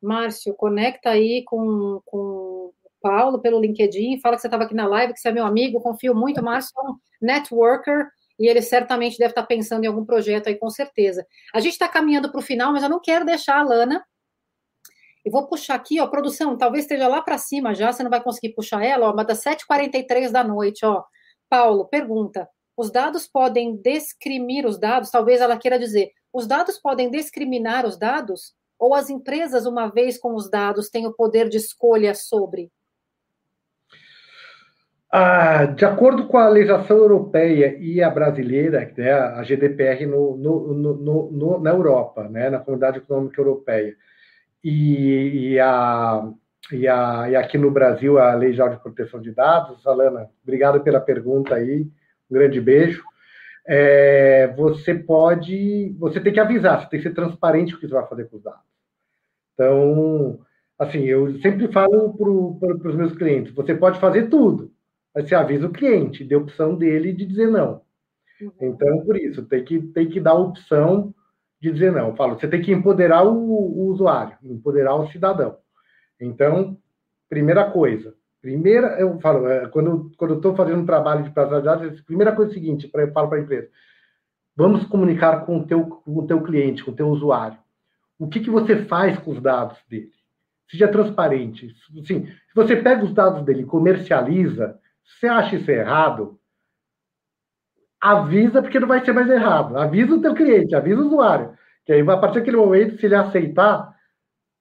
[0.00, 4.86] Márcio, conecta aí com, com o Paulo pelo LinkedIn, fala que você estava aqui na
[4.86, 6.44] live, que você é meu amigo, confio muito.
[6.44, 8.06] Márcio é um networker
[8.38, 11.26] e ele certamente deve estar pensando em algum projeto aí, com certeza.
[11.52, 14.04] A gente está caminhando para o final, mas eu não quero deixar a Lana
[15.24, 18.22] e vou puxar aqui, ó, produção, talvez esteja lá para cima já, você não vai
[18.22, 21.04] conseguir puxar ela, ó, mas das 7h43 da noite, ó.
[21.48, 25.10] Paulo, pergunta: os dados podem discriminar os dados?
[25.10, 28.54] Talvez ela queira dizer: os dados podem discriminar os dados?
[28.78, 32.72] Ou as empresas, uma vez com os dados, têm o poder de escolha sobre?
[35.12, 40.74] Ah, de acordo com a legislação europeia e a brasileira, né, a GDPR no, no,
[41.32, 43.96] no, na Europa, né, na Comunidade Econômica Europeia,
[44.62, 46.30] e, e, a,
[46.72, 49.86] e, a, e aqui no Brasil a Lei Geral de Proteção de Dados.
[49.86, 51.82] Alana, obrigado pela pergunta aí,
[52.30, 53.02] um grande beijo.
[53.66, 57.94] é, você pode, você tem que avisar, você tem que ser transparente o que você
[57.94, 58.60] vai fazer com os dados.
[59.54, 60.40] Então,
[60.78, 64.72] assim, eu sempre falo para os meus clientes, você pode fazer tudo,
[65.14, 67.82] mas você avisa o cliente, dê opção dele de dizer não.
[68.40, 68.52] Uhum.
[68.60, 71.14] Então, por isso, tem que, tem que dar opção
[71.60, 72.08] de dizer não.
[72.08, 75.56] Eu falo, você tem que empoderar o, o usuário, empoderar o cidadão.
[76.20, 76.76] Então,
[77.28, 81.62] primeira coisa, primeira, eu falo, é, quando, quando eu estou fazendo um trabalho de privacidade
[81.62, 83.68] de dados, a primeira coisa é a seguinte, eu falo para a empresa,
[84.56, 87.58] vamos comunicar com o teu, com o teu cliente, com o teu usuário.
[88.18, 90.12] O que, que você faz com os dados dele?
[90.70, 91.74] Seja transparente.
[92.00, 96.38] Assim, se você pega os dados dele e comercializa, você acha isso errado,
[98.00, 99.76] avisa, porque não vai ser mais errado.
[99.76, 101.52] Avisa o teu cliente, avisa o usuário.
[101.84, 103.94] Que aí, a partir daquele momento, se ele aceitar,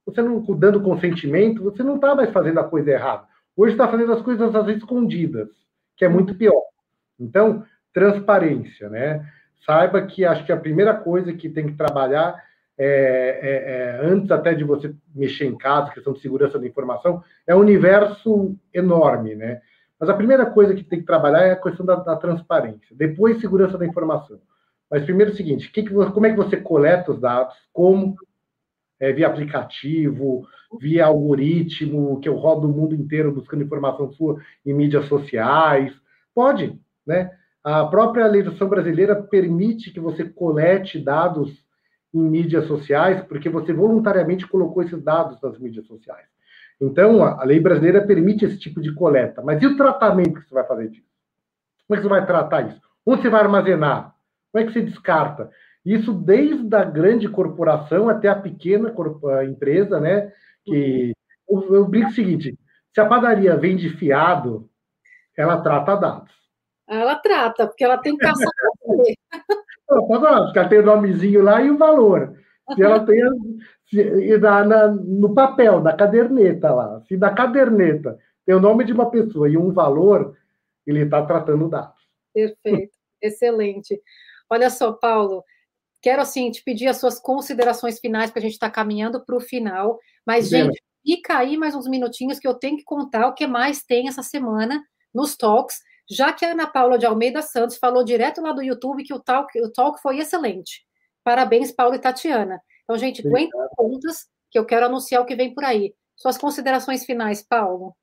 [0.05, 3.23] você não dando consentimento, você não está mais fazendo a coisa errada.
[3.55, 5.49] Hoje está fazendo as coisas às vezes escondidas,
[5.95, 6.61] que é muito pior.
[7.19, 7.63] Então,
[7.93, 9.25] transparência, né?
[9.65, 12.41] Saiba que acho que a primeira coisa que tem que trabalhar
[12.77, 12.85] é,
[13.41, 17.53] é, é, antes até de você mexer em casa, questão de segurança da informação, é
[17.53, 19.61] um universo enorme, né?
[20.00, 23.41] Mas a primeira coisa que tem que trabalhar é a questão da, da transparência, depois
[23.41, 24.39] segurança da informação.
[24.89, 28.16] Mas primeiro é o seguinte, que que, como é que você coleta os dados, como,
[29.00, 30.47] é, via aplicativo,
[30.80, 35.93] via algoritmo, que eu rodo o mundo inteiro buscando informação sua em mídias sociais,
[36.34, 37.32] pode, né?
[37.64, 41.52] A própria legislação brasileira permite que você colete dados
[42.14, 46.26] em mídias sociais, porque você voluntariamente colocou esses dados nas mídias sociais.
[46.82, 49.41] Então, a lei brasileira permite esse tipo de coleta.
[49.41, 51.09] Mas e o tratamento que você vai fazer disso?
[51.88, 52.82] Como é que você vai tratar isso?
[53.05, 54.15] Onde você vai armazenar?
[54.51, 55.49] Como é que você descarta?
[55.86, 58.93] Isso desde a grande corporação até a pequena
[59.45, 60.32] empresa, né?
[60.63, 61.13] Que
[61.49, 62.57] eu, eu brinco o seguinte:
[62.93, 64.69] se a padaria vende fiado,
[65.38, 66.32] ela trata dados.
[66.88, 68.47] Ela trata, porque ela tem que caçar.
[70.55, 72.36] ela tem o nomezinho lá e o valor.
[72.76, 73.22] Se ela tem
[73.89, 78.93] se, na, na, no papel, da caderneta lá, se na caderneta tem o nome de
[78.93, 80.38] uma pessoa e um valor,
[80.86, 82.01] ele está tratando dados.
[82.34, 83.99] Perfeito, excelente.
[84.49, 85.43] Olha só, Paulo,
[86.01, 89.41] quero assim te pedir as suas considerações finais, porque a gente está caminhando para o
[89.41, 89.99] final.
[90.26, 93.47] Mas, Bem, gente, fica aí mais uns minutinhos que eu tenho que contar o que
[93.47, 98.03] mais tem essa semana nos talks, já que a Ana Paula de Almeida Santos falou
[98.03, 100.88] direto lá do YouTube que o talk, o talk foi excelente.
[101.24, 102.61] Parabéns, Paulo e Tatiana.
[102.84, 105.93] Então, gente, aguenta contas que eu quero anunciar o que vem por aí.
[106.15, 107.95] Suas considerações finais, Paulo.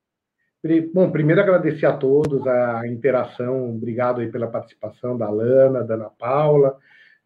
[0.92, 6.10] Bom, primeiro agradecer a todos a interação, obrigado aí pela participação da Lana, da Ana
[6.10, 6.76] Paula,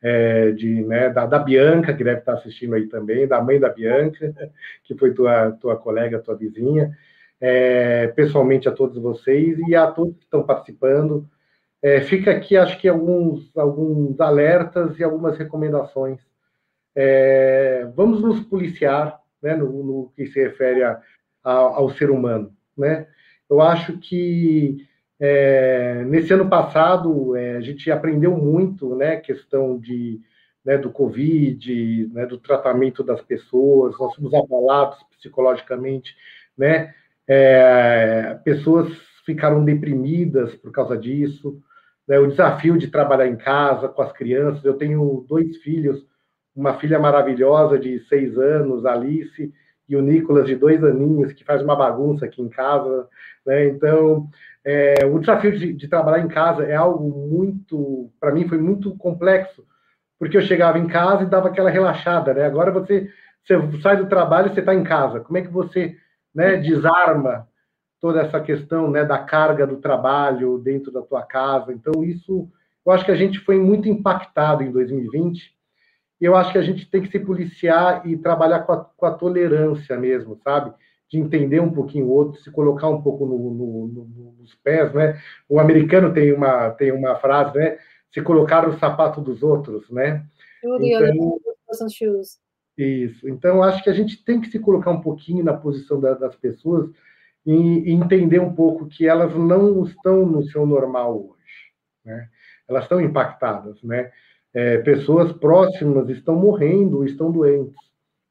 [0.02, 3.70] é, de, né, da, da, Bianca, que deve estar assistindo aí também, da mãe da
[3.70, 4.34] Bianca,
[4.84, 6.96] que foi tua, tua colega, tua vizinha,
[7.40, 11.26] é, pessoalmente a todos vocês e a todos que estão participando.
[11.82, 16.20] É, fica aqui, acho que alguns, alguns alertas e algumas recomendações
[16.94, 21.00] é, vamos nos policiar né, no, no, que se refere a,
[21.42, 22.54] a, ao ser humano.
[22.76, 23.06] Né?
[23.48, 24.86] Eu acho que
[25.18, 30.20] é, nesse ano passado é, a gente aprendeu muito, né, questão de
[30.64, 36.14] né, do Covid, né, do tratamento das pessoas, nós fomos abalados psicologicamente,
[36.56, 36.94] né,
[37.26, 38.92] é, pessoas
[39.24, 41.62] ficaram deprimidas por causa disso,
[42.10, 46.04] né, o desafio de trabalhar em casa com as crianças, eu tenho dois filhos
[46.56, 49.54] uma filha maravilhosa de seis anos, Alice,
[49.88, 53.08] e o Nicolas de dois aninhos, que faz uma bagunça aqui em casa.
[53.46, 53.68] Né?
[53.68, 54.28] Então,
[54.64, 58.96] é, o desafio de, de, trabalhar em casa é algo muito, para mim, foi muito
[58.96, 59.64] complexo,
[60.18, 62.34] porque eu chegava em casa e dava aquela relaxada.
[62.34, 62.44] Né?
[62.44, 63.08] Agora você,
[63.46, 65.20] você sai do trabalho e você está em casa.
[65.20, 65.96] Como é que você
[66.34, 67.46] né, desarma
[68.00, 71.72] toda essa questão né, da carga do trabalho dentro da tua casa?
[71.72, 72.48] Então, isso,
[72.84, 75.60] eu acho que a gente foi muito impactado em 2020
[76.20, 79.12] eu acho que a gente tem que se policiar e trabalhar com a, com a
[79.12, 80.72] tolerância mesmo, sabe?
[81.08, 84.92] De entender um pouquinho o outro, se colocar um pouco no, no, no, nos pés,
[84.92, 85.18] né?
[85.48, 87.78] O americano tem uma, tem uma frase, né?
[88.12, 90.24] Se colocar no sapato dos outros, né?
[90.62, 90.78] Então,
[92.76, 93.28] isso.
[93.28, 96.36] Então, acho que a gente tem que se colocar um pouquinho na posição da, das
[96.36, 96.90] pessoas
[97.46, 101.72] e, entender um pouco que elas não estão no seu normal hoje,
[102.04, 102.28] né?
[102.68, 104.10] Elas estão impactadas, né?
[104.52, 107.76] é, pessoas próximas estão morrendo, estão doentes.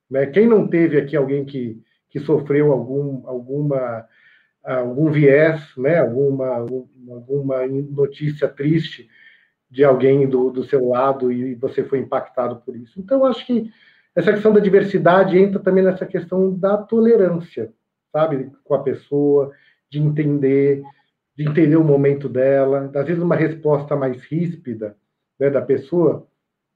[0.09, 0.25] Né?
[0.25, 4.05] Quem não teve aqui alguém que, que sofreu algum, alguma,
[4.63, 5.99] algum viés, né?
[5.99, 6.65] alguma,
[7.09, 9.07] alguma notícia triste
[9.69, 12.99] de alguém do, do seu lado e você foi impactado por isso?
[12.99, 13.71] Então, acho que
[14.15, 17.71] essa questão da diversidade entra também nessa questão da tolerância,
[18.11, 19.51] sabe, com a pessoa,
[19.89, 20.83] de entender,
[21.37, 24.95] de entender o momento dela, às vezes uma resposta mais ríspida,
[25.39, 26.27] né, da pessoa,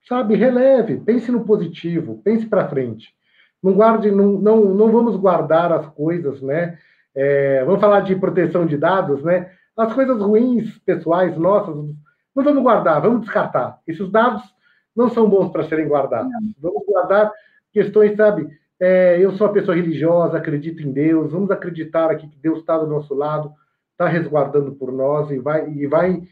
[0.08, 3.14] sabe, releve, pense no positivo, pense para frente.
[3.62, 6.78] Não guarde, não, não, não vamos guardar as coisas, né?
[7.16, 9.52] É, vamos falar de proteção de dados, né?
[9.78, 13.80] As coisas ruins, pessoais, nossas, não vamos guardar, vamos descartar.
[13.88, 14.44] Esses dados
[14.96, 16.32] não são bons para serem guardados.
[16.60, 17.32] Vamos guardar
[17.72, 18.48] questões, sabe?
[18.80, 22.78] É, eu sou uma pessoa religiosa, acredito em Deus, vamos acreditar aqui que Deus está
[22.78, 23.54] do nosso lado,
[23.92, 26.24] está resguardando por nós e vai, e vai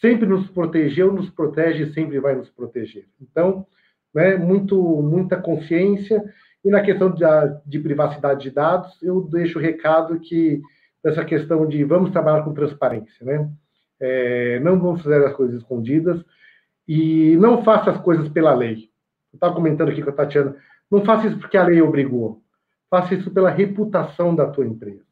[0.00, 3.06] sempre nos proteger, ou nos protege e sempre vai nos proteger.
[3.20, 3.66] Então,
[4.14, 6.22] né, muito, muita consciência.
[6.64, 7.24] E na questão de,
[7.64, 10.60] de privacidade de dados, eu deixo o recado que
[11.04, 13.48] essa questão de vamos trabalhar com transparência, né?
[13.98, 16.22] É, não vamos fazer as coisas escondidas
[16.88, 18.90] e não faça as coisas pela lei.
[19.32, 20.56] Eu estava comentando aqui com a Tatiana,
[20.90, 22.42] não faça isso porque a lei obrigou.
[22.88, 25.04] Faça isso pela reputação da tua empresa.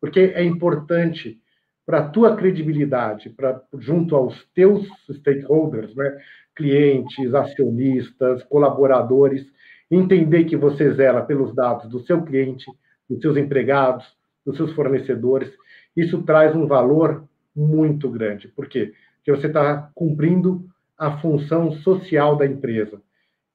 [0.00, 1.40] Porque é importante
[1.86, 6.18] para a tua credibilidade, para junto aos teus stakeholders, né?
[6.56, 9.46] clientes, acionistas, colaboradores,
[9.90, 12.64] entender que você zela pelos dados do seu cliente,
[13.08, 14.06] dos seus empregados,
[14.44, 15.52] dos seus fornecedores.
[15.96, 18.48] Isso traz um valor muito grande.
[18.48, 18.92] Por quê?
[19.16, 20.66] Porque você está cumprindo
[20.98, 23.00] a função social da empresa,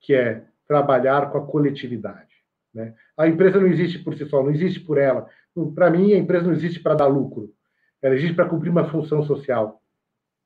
[0.01, 2.30] que é trabalhar com a coletividade.
[2.72, 2.93] Né?
[3.17, 5.28] A empresa não existe por si só, não existe por ela.
[5.74, 7.51] Para mim, a empresa não existe para dar lucro.
[7.99, 9.82] Ela existe para cumprir uma função social.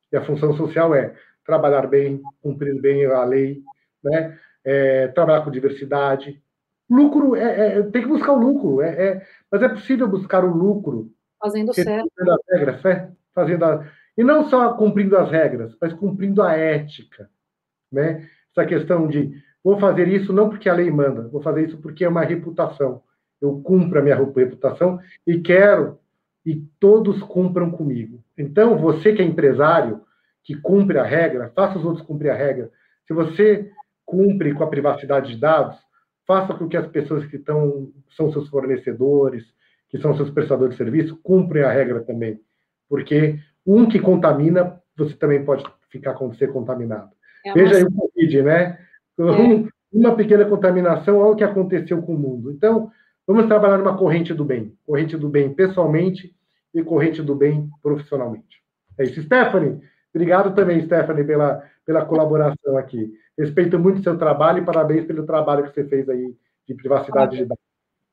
[0.10, 1.14] E a função social é
[1.46, 3.62] trabalhar bem, cumprir bem a lei,
[4.02, 4.40] né?
[4.64, 6.42] É, trabalhar com diversidade.
[6.90, 10.56] Lucro, é, é, tem que buscar o lucro, é, é, mas é possível buscar o
[10.56, 11.12] lucro.
[11.38, 12.10] Fazendo certo.
[12.18, 13.86] As regras, é, fazendo a,
[14.18, 17.30] e não só cumprindo as regras, mas cumprindo a ética.
[17.92, 18.30] Né?
[18.52, 19.34] Essa questão de
[19.64, 23.02] vou fazer isso não porque a lei manda, vou fazer isso porque é uma reputação.
[23.42, 26.00] Eu cumpro a minha reputação e quero
[26.46, 28.24] e todos cumpram comigo.
[28.38, 30.02] Então, você que é empresário,
[30.44, 32.70] que cumpre a regra, faça os outros cumprir a regra.
[33.08, 33.72] Se você
[34.06, 35.78] cumpre com a privacidade de dados,
[36.28, 39.44] faça com que as pessoas que estão, são seus fornecedores,
[39.90, 42.40] que são seus prestadores de serviço, cumprem a regra também.
[42.90, 47.12] Porque um que contamina, você também pode ficar com ser contaminado.
[47.46, 48.80] É Veja aí o Covid, né?
[49.20, 49.24] É.
[49.24, 52.52] Um, uma pequena contaminação, olha o que aconteceu com o mundo.
[52.52, 52.92] Então,
[53.28, 54.76] vamos trabalhar numa corrente do bem.
[54.86, 56.36] Corrente do bem pessoalmente
[56.74, 58.64] e corrente do bem profissionalmente.
[58.98, 59.22] É isso.
[59.22, 59.80] Stephanie,
[60.14, 63.14] obrigado também, Stephanie, pela, pela colaboração aqui.
[63.38, 66.36] Respeito muito o seu trabalho e parabéns pelo trabalho que você fez aí
[66.68, 67.64] de privacidade de dados.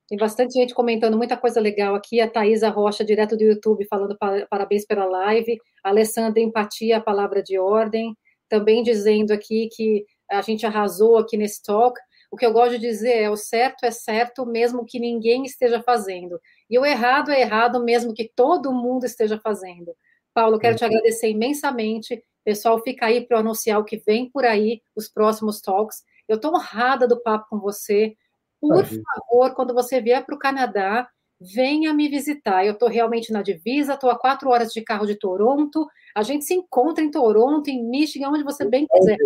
[0.08, 2.20] Tem bastante gente comentando muita coisa legal aqui.
[2.20, 4.18] A Thaisa Rocha, direto do YouTube, falando
[4.50, 5.56] parabéns pela live.
[5.84, 8.16] A Alessandra Empatia, palavra de ordem.
[8.48, 11.98] Também dizendo aqui que a gente arrasou aqui nesse talk.
[12.30, 15.82] O que eu gosto de dizer é o certo é certo, mesmo que ninguém esteja
[15.82, 16.40] fazendo.
[16.68, 19.94] E o errado é errado, mesmo que todo mundo esteja fazendo.
[20.32, 22.22] Paulo, quero te agradecer imensamente.
[22.44, 26.02] Pessoal, fica aí para anunciar o que vem por aí, os próximos talks.
[26.28, 28.14] Eu estou honrada do papo com você.
[28.60, 31.08] Por favor, quando você vier para o Canadá,
[31.40, 32.64] venha me visitar.
[32.64, 35.86] Eu estou realmente na divisa, estou a quatro horas de carro de Toronto.
[36.14, 39.16] A gente se encontra em Toronto, em Michigan, onde você bem quiser.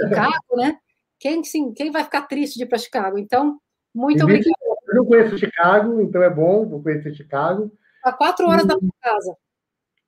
[0.00, 0.78] Chicago, né?
[1.18, 3.18] Quem, sim, quem vai ficar triste de ir para Chicago?
[3.18, 3.58] Então,
[3.94, 4.54] muito obrigada.
[4.88, 7.72] Eu não conheço Chicago, então é bom, vou conhecer Chicago.
[8.04, 9.36] A quatro horas e, da minha casa.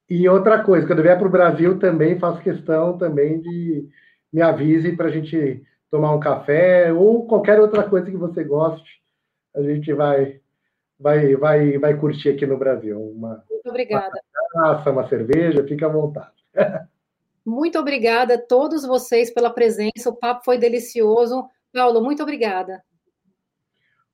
[0.08, 3.88] E outra coisa, quando eu vier para o Brasil também faço questão também de
[4.32, 9.00] me avise para a gente tomar um café ou qualquer outra coisa que você goste,
[9.54, 10.40] a gente vai
[10.98, 13.00] vai vai vai curtir aqui no Brasil.
[13.00, 14.20] Uma, Muito obrigada.
[14.54, 16.32] Uma, uma cerveja, fica à vontade.
[17.46, 20.10] Muito obrigada a todos vocês pela presença.
[20.10, 21.48] O papo foi delicioso.
[21.72, 22.82] Paulo, muito obrigada.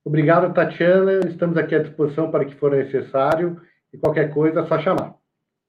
[0.05, 1.21] Obrigado, Tatiana.
[1.27, 3.59] Estamos aqui à disposição para o que for necessário
[3.91, 5.15] e qualquer coisa é só chamar.